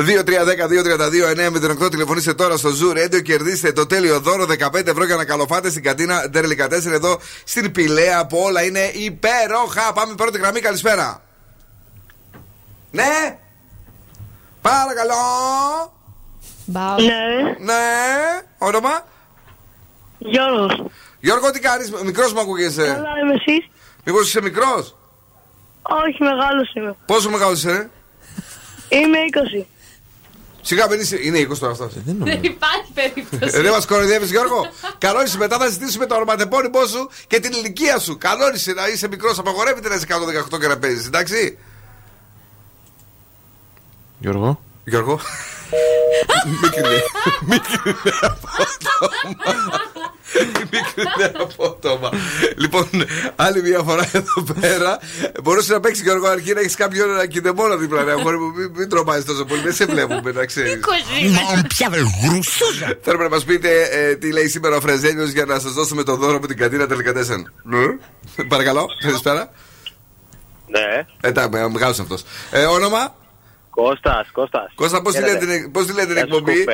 [1.86, 1.90] 2-3-10-2-32-9-08.
[1.90, 3.22] Τηλεφωνήστε τώρα στο Zoo Radio.
[3.22, 7.72] Κερδίστε το τέλειο δώρο 15 ευρώ για να καλοφάτε στην κατίνα Ντέρλικα 4 εδώ στην
[7.72, 9.92] Πηλαία που όλα είναι υπέροχα.
[9.92, 10.60] Πάμε πρώτη γραμμή.
[10.60, 11.22] Καλησπέρα.
[12.90, 13.38] Ναι.
[14.60, 15.14] Παρακαλώ.
[16.64, 16.84] Ναι.
[17.58, 17.74] Ναι.
[18.58, 19.08] Όνομα.
[20.20, 20.82] Γιώργος.
[21.20, 22.82] Γιώργο, τι κάνεις, μικρός μου ακούγεσαι.
[22.84, 23.68] Καλά είμαι εσείς;
[24.04, 24.96] Μήπως είσαι μικρός;
[25.82, 26.96] Όχι, μεγάλος είμαι.
[27.06, 27.88] Πόσο μεγάλος είσαι, ρε;
[28.98, 29.18] Είμαι
[29.60, 29.66] 20.
[30.62, 31.18] Σιγά δεν είσαι.
[31.22, 31.90] Είναι 20 τώρα αυτό.
[32.04, 33.56] Δεν υπάρχει περίπτωση.
[33.58, 34.66] Ε, Δεν μας κοροϊδεύεις, Γιώργο.
[34.98, 38.18] Κανόνισε μετά θα ζητήσουμε το ονοματεπώνυμό σου και την ηλικία σου.
[38.18, 39.38] Κανόνισε να είσαι μικρός.
[39.38, 41.58] Απαγορεύεται να είσαι 118 και να παίζεις, εντάξει;
[44.18, 44.60] Γιώργο.
[44.84, 45.20] Γιώργο.
[46.62, 47.02] Μικρή.
[47.40, 49.80] Μικρή απότομα.
[50.72, 52.10] Μικρή απότομα.
[52.56, 52.88] Λοιπόν,
[53.36, 54.98] άλλη μια φορά εδώ πέρα
[55.42, 58.04] μπορούσε να παίξει Γιώργο αρκεί να έχεις κάποιον κινδεμόνα δίπλα.
[58.04, 59.60] Ρε, αγόρι μου, μην, μην τρομάζεις τόσο πολύ.
[59.60, 60.78] Δεν σε βλέπουμε, να ξέρεις.
[61.50, 61.88] Αμάν πια
[62.24, 62.98] γρουσούζα.
[63.02, 66.16] Θέλουμε να μας πείτε ε, τι λέει σήμερα ο Φρεζένιος για να σας δώσουμε το
[66.16, 67.86] δώρο από την κατίνα τελικά Ναι.
[68.48, 69.50] Παρακαλώ, καλησπέρα.
[70.66, 71.06] Ναι.
[71.20, 72.24] Εντάξει, μεγάλο αυτός.
[72.50, 73.14] Ε, όνομα;
[73.70, 74.72] Κώστας, Κώστας.
[74.74, 75.44] Κώστα, πώς τη Χαίρετε.
[75.44, 76.64] λέτε την- πώς τη λέτε την Γεια σου, εκπομπή;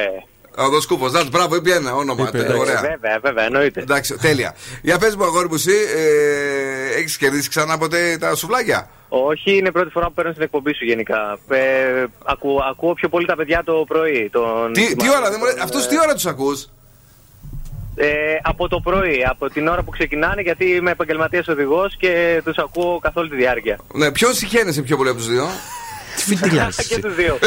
[0.57, 0.63] Σκούπε.
[0.63, 1.09] Ο Δοσκούπο.
[1.09, 2.29] Να, μπράβο, είπε ένα όνομα.
[2.29, 2.61] Είπε, τε- εντάξει.
[2.61, 2.81] Ωραία.
[2.81, 3.81] Βέβαια, βέβαια, εννοείται.
[3.81, 4.55] Εντάξει, τέλεια.
[4.83, 9.69] Για πες μου, αγόρι μου, εσύ ε, έχεις κερδίσει ξανά ποτέ τα σουβλάκια; Όχι, είναι
[9.69, 11.39] η πρώτη φορά που παίρνω στην εκπομπή σου γενικά.
[11.49, 14.29] Ε, ακού, ακούω πιο πολύ τα παιδιά το πρωί.
[14.33, 14.73] Τον...
[14.73, 16.69] Τι, τι ώρα, δεν μου λέει, αυτούς τι ώρα τους ακούς;
[17.99, 18.07] Ε,
[18.43, 22.99] από το πρωί, από την ώρα που ξεκινάνε, γιατί είμαι επαγγελματίας οδηγός και τους ακούω
[22.99, 23.79] καθ' όλη τη διάρκεια.
[23.95, 25.47] Ναι, ποιον συχαίνεσαι πιο πολύ από τους δύο;
[26.17, 26.85] Τι φιτιλιάζει.
[26.87, 27.39] και τους δύο.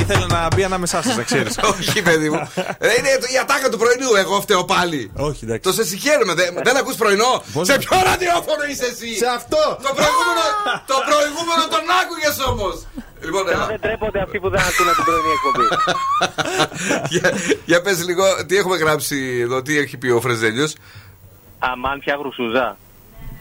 [0.00, 1.58] Ήθελε να μπει ανάμεσά σας, να ξέρεις.
[1.70, 2.40] Όχι, παιδί μου.
[2.78, 5.10] Ε, είναι το- η ατάκα του πρωινού, εγώ φταίω πάλι.
[5.28, 5.62] Όχι, εντάξει.
[5.68, 6.34] Το σε συγχαίρουμε.
[6.34, 9.62] Δεν, δεν ακούς πρωινό; Πώς σε να- ποιο ραδιόφωνο είσαι εσύ; Σε αυτό.
[9.86, 10.42] Το προηγούμενο,
[10.92, 12.74] το προηγούμενο τον άκουγες όμως.
[13.24, 13.66] Λοιπόν, έλα.
[13.66, 15.66] Δεν τρέπονται αυτοί που δεν ακούνε την πρωινή εκπομπή.
[17.14, 17.26] για,
[17.64, 20.74] για πες λίγο, τι έχουμε γράψει εδώ, τι έχει πει ο Φρεζέλιος;
[21.58, 22.76] Αμάν πια γρουσούζα.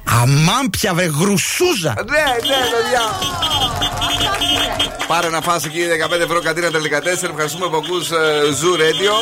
[0.06, 1.94] Αμάν πια γρουσούζα.
[1.98, 3.04] Ναι, ναι, παιδιά.
[5.08, 5.80] Πάρε να φας εκεί
[6.16, 7.04] 15 ευρώ κατίνα τελικά 4.
[7.06, 8.16] Ευχαριστούμε που ακούς ε,
[8.62, 9.14] Zoo Radio.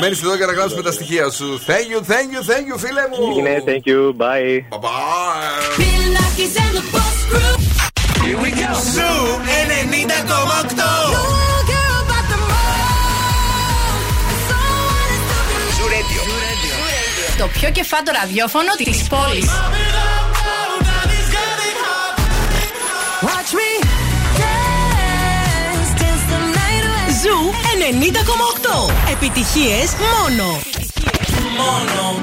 [0.00, 1.60] Μένεις εδώ για να γράψουμε τα στοιχεία σου.
[1.66, 3.30] Thank you, thank you, thank you, φίλε μου.
[3.30, 4.54] Έγινε, thank you, bye.
[4.70, 5.94] Bye bye.
[8.24, 8.70] Here we go.
[8.94, 9.12] Zoo
[9.50, 10.84] 90,8.
[15.76, 16.22] Zoo Radio.
[17.38, 19.50] Το πιο κεφάτο ραδιόφωνο της πόλης.
[27.90, 28.90] 90,8.
[29.12, 30.44] Επιτυχίες μόνο.
[31.56, 32.18] Μόνο.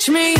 [0.00, 0.39] catch me.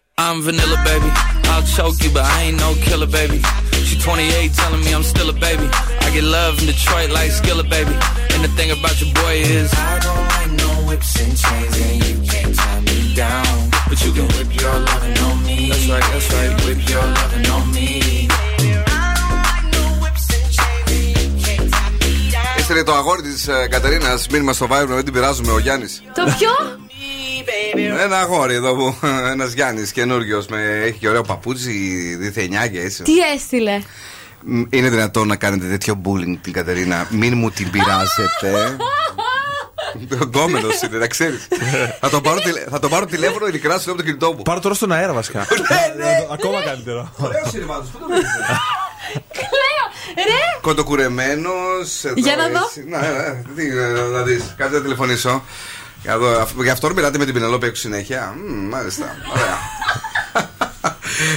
[0.23, 1.09] I'm vanilla, baby.
[1.51, 3.41] I'll choke you, but I ain't no killer, baby.
[3.87, 5.67] She 28, telling me I'm still a baby.
[6.05, 7.95] I get love in Detroit like Skillet, baby.
[8.33, 11.97] And the thing about your boy is I don't like no whips and chains, and
[12.05, 13.71] you can't tie me down.
[13.89, 15.69] But you can whip your lovin' on me.
[15.69, 16.53] That's right, that's right.
[16.65, 18.27] Whip your lovin' on me.
[22.57, 25.85] Έστειλε το αγόρι τη Κατερίνα μήνυμα στο Viber να μην την πειράζουμε ο Γιάννη.
[26.15, 26.80] Το ποιο?
[28.03, 28.95] Ένα αγόρι εδώ που.
[29.31, 31.71] Ένας Γιάννης καινούριος με έχει και ωραίο παπούτσι,
[32.19, 33.03] διθενιά και έτσι.
[33.03, 33.81] Τι έστειλε;
[34.41, 38.75] Μ, Είναι δυνατόν να κάνετε τέτοιο bullying την Κατερίνα; Μην μου την πειράζετε.
[40.21, 41.47] Ο γκόμενος είναι, να ξέρεις.
[41.99, 44.41] θα, τον πάρω τηλε- θα τον πάρω τηλέφωνο ειλικρινά σου λέω από το κινητό μου.
[44.41, 45.39] Πάρω τώρα στον αέρα βασικά.
[45.69, 46.27] Ναι, ναι.
[46.31, 47.11] Ακόμα καλύτερο.
[47.17, 47.89] Ωραίος είναι πάντως.
[47.89, 48.29] Πού το βρήκες;
[49.31, 49.85] Κλαίω!
[50.27, 50.59] Ρε!
[50.61, 52.03] Κοντοκουρεμένος.
[52.15, 52.59] Για να δω.
[52.87, 54.53] Ναι, ναι, τι, ε, να δεις.
[54.57, 55.43] Κάτσε να τηλεφωνήσω.
[56.01, 58.35] Για δω, αφ- Γι' αυτό μιλάτε με την Πινελόπη έξω συνέχεια.
[58.37, 59.15] Μμ, μάλιστα.
[59.31, 59.57] Ωραία.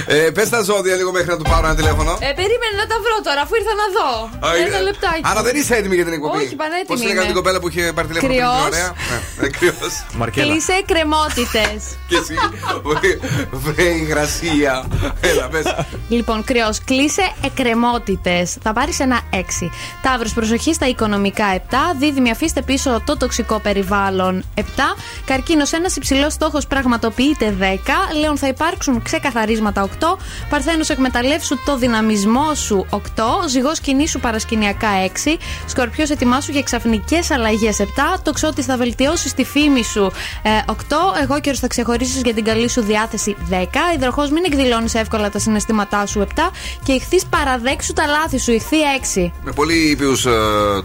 [0.05, 2.11] ε, Πες τα ζώδια λίγο μέχρι να του πάρω ένα τηλέφωνο.
[2.11, 4.09] Ε, περίμενε να τα βρω τώρα, αφού ήρθα να δω.
[4.47, 5.21] Α, Ένα ε, λεπτάκι.
[5.23, 6.37] Άρα δεν είσαι έτοιμη για την εκπομπή.
[6.43, 7.25] Όχι, πανέτοιμη Πώς είναι είμαι.
[7.31, 8.65] την κοπέλα που είχε πάρει τηλέφωνο πριν την Κρυός.
[8.69, 8.89] ωραία;
[9.39, 9.93] Ναι, ε, κρυός.
[10.37, 11.79] Κλείσε εκκρεμότητες.
[12.09, 12.35] Και εσύ.
[12.83, 13.19] βρε-
[13.51, 14.73] Βρε υγρασία.
[15.21, 15.65] Έλα, πες.
[16.09, 18.57] Λοιπόν, κρυός, κλείσε εκκρεμότητες.
[18.63, 19.69] Θα πάρεις ένα 6.
[20.01, 21.59] Ταύρος, προσοχή στα οικονομικά 7.
[21.99, 24.61] Δίδυμη, αφήστε πίσω το τοξικό περιβάλλον 7.
[25.25, 27.65] Καρκίνος, ένας υψηλός στόχος πραγματοποιείται 10.
[28.19, 30.17] Λέων, θα υπάρξουν ξεκαθαρίσματα 8.
[30.49, 32.97] Παρθένος, εκμεταλλεύσου το δυναμισμό σου 8.
[33.49, 35.37] Ζυγός, κινήσου παρασκηνιακά 6.
[35.65, 37.85] Σκορπιός, ετοιμάσου για ξαφνικές αλλαγές 7.
[38.23, 40.11] Τοξότη, θα βελτιώσει τη φήμη σου
[40.41, 40.73] ε, 8.
[41.23, 43.55] Εγώ καιρο θα ξεχωρίσεις για την καλή σου διάθεση 10.
[43.95, 46.39] Υδροχό, μην εκδηλώνεις εύκολα τα συναισθήματά σου 7.
[46.83, 48.77] Και ηχθείς, παραδέξου τα λάθη σου ηχθεί
[49.25, 49.31] 6.
[49.43, 50.31] Με πολύ ήπιους ε,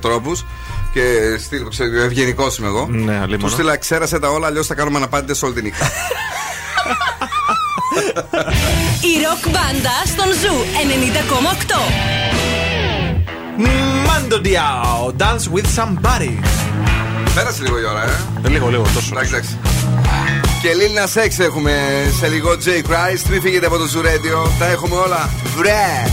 [0.00, 0.44] τρόπους.
[0.92, 1.66] Και στείλ,
[2.04, 2.86] ευγενικός είμαι εγώ.
[2.90, 3.36] Ναι, αλίμονο.
[3.36, 5.90] Του στείλα, ξέρασε τα όλα, αλλιώς θα κάνουμε αναπάντητε όλη τη νύχτα.
[9.10, 10.54] Η ροκ μπάντα στον Ζου
[11.66, 11.70] 90,8.
[14.06, 16.32] Mando Diao, dance with somebody.
[17.34, 18.46] Πέρασε λίγο η ώρα, ε.
[18.46, 19.08] Ε, Λίγο, λίγο, τόσο.
[19.12, 19.58] Εντάξει, εντάξει.
[20.62, 21.72] Και Λίλνα Σεξ έχουμε
[22.18, 22.66] σε λίγο J.
[22.68, 23.26] Christ.
[23.30, 24.50] Μην φύγετε από το Zoo Radio.
[24.58, 25.30] Τα έχουμε όλα.
[25.56, 26.04] Βρε!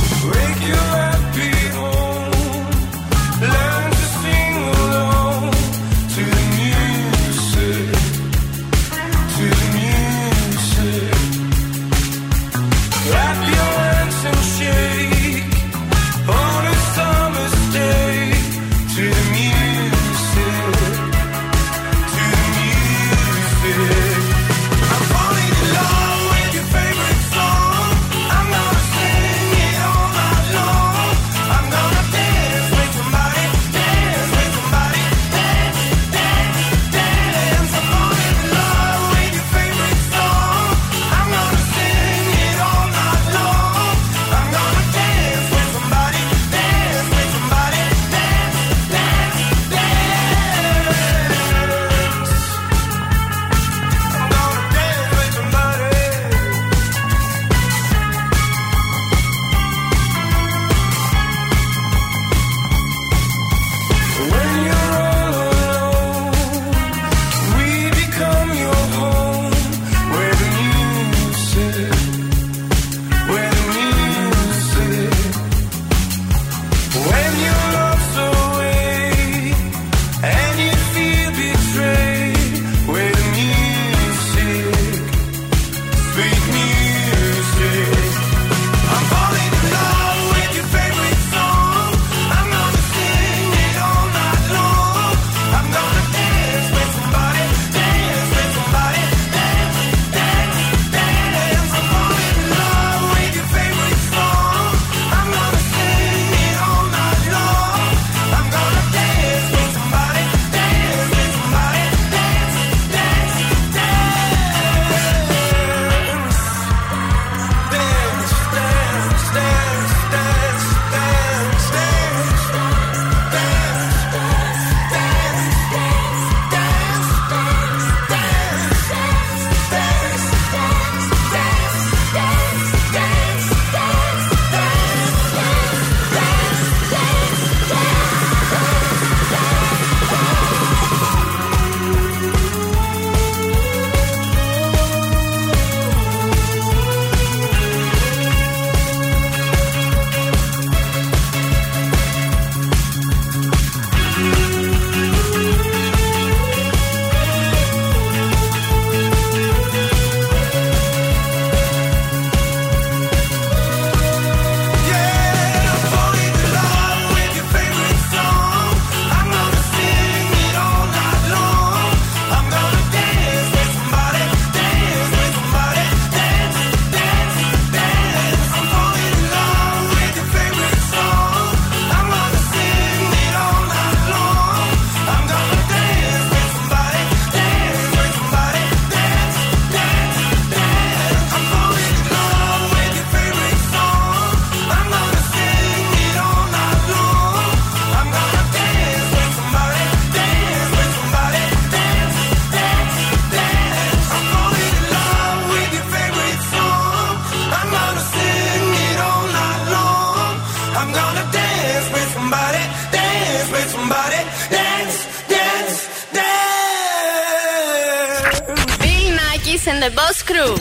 [219.87, 220.55] The Boss Crew.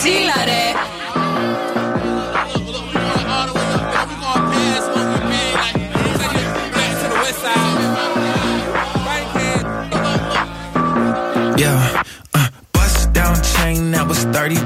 [0.00, 0.74] Chillare.
[11.56, 12.02] Yeah,
[12.34, 14.56] uh, bust down chain that was 30.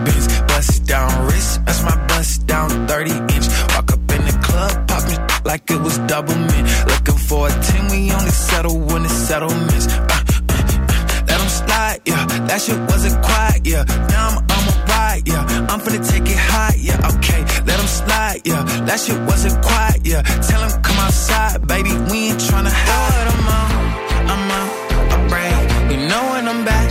[0.48, 3.46] Bust down wrist, that's my bust down 30 inch.
[3.78, 6.66] Up in the club, pop me like it was double mint.
[6.88, 9.86] Looking for a 10, we only settle when settlements.
[9.86, 10.84] Uh, uh, uh,
[11.28, 13.43] let them slide, yeah, that shit wasn't quiet
[13.74, 13.84] yeah.
[14.14, 15.70] Now I'm on my ride, yeah.
[15.70, 17.10] I'm finna take it high, yeah.
[17.10, 18.62] Okay, let 'em slide, yeah.
[18.86, 20.22] That shit wasn't quiet, yeah.
[20.48, 21.92] Tell 'em come outside, baby.
[22.10, 23.26] We ain't tryna hide.
[23.34, 23.72] I'm out,
[24.32, 24.72] I'm out,
[25.14, 25.64] I brag.
[25.90, 26.88] You know when I'm back,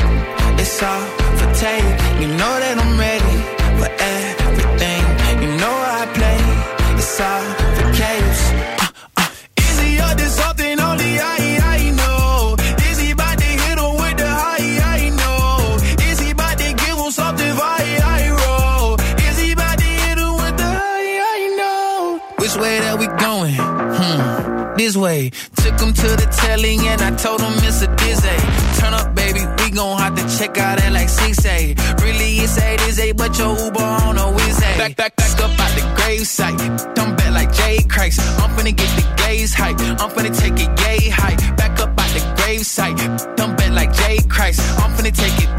[0.62, 1.04] it's all
[1.38, 1.90] for tape.
[2.22, 3.13] You know that I'm ready
[25.04, 25.30] this way.
[25.56, 28.38] Took him to the telly and I told him it's a dizzy.
[28.80, 32.02] Turn up, baby, we gon' have to check out that like 6A.
[32.02, 35.52] Really, it's 8 is 8, but your Uber on a whiz Back, back, back up
[35.60, 36.96] out the gravesite.
[36.96, 38.20] Come back like Jay Christ.
[38.42, 39.80] I'm finna get the gaze hype.
[40.02, 41.36] I'm finna take it yay high.
[41.56, 42.98] Back up out the gravesite.
[43.38, 44.62] Come back like Jay Christ.
[44.82, 45.50] I'm finna take it.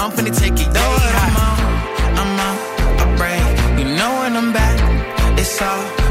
[0.00, 1.32] I'm finna take it yay high.
[1.32, 2.58] I'm out, I'm out,
[3.02, 3.78] I brag.
[3.78, 6.01] You know when I'm back, it's all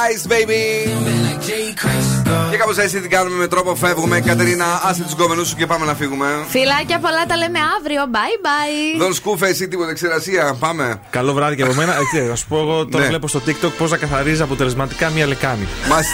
[0.00, 0.90] Christ, baby.
[2.50, 4.20] Και κάπως έτσι την κάνουμε με τρόπο φεύγουμε.
[4.20, 6.26] Κατερίνα, άσε τους γκόμενου σου και πάμε να φύγουμε.
[6.48, 8.02] Φιλάκια πολλά τα λέμε αύριο.
[8.12, 8.98] Bye bye.
[8.98, 10.56] Δον σκούφε εσύ τίποτα ξερασία.
[10.58, 11.00] Πάμε.
[11.10, 11.94] Καλό βράδυ και από μένα.
[12.16, 13.08] Ε, να σου πω εγώ τώρα Ναι.
[13.08, 15.66] βλέπω στο TikTok πώς να καθαρίζει αποτελεσματικά μία λεκάνη.
[15.88, 16.06] Μας...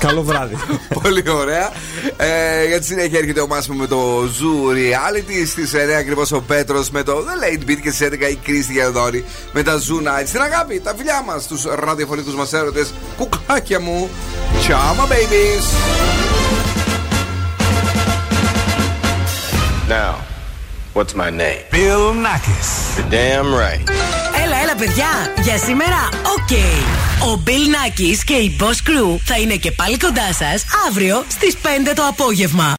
[0.00, 0.56] Καλό βράδυ.
[1.02, 1.72] Πολύ ωραία.
[2.16, 5.46] Ε, για τη συνέχεια έρχεται ο Μάσιμο με το Zoo Reality.
[5.46, 8.72] Στις 9 ακριβώς ο Πέτρος με το The Late Beat και στις 11 η Κρίστη
[8.72, 10.26] Γιανδόρη με τα Zoo Nights.
[10.26, 12.92] Στην αγάπη, τα φιλιά μας, τους ραδιοφωνικούς μας έρωτες.
[13.16, 14.10] Κουκλάκια μου.
[14.66, 15.64] Ciao, my babies.
[19.88, 20.14] Now,
[20.96, 21.62] what's my name?
[21.70, 22.68] Bill Nakis.
[22.96, 23.84] You're damn right.
[24.44, 25.06] Έλα, έλα, παιδιά.
[25.42, 26.52] Για σήμερα, οκ.
[27.28, 31.56] Ο Bill Nakis και η Boss Crew θα είναι και πάλι κοντά σας αύριο στις
[31.62, 32.68] 5 το απόγευμα.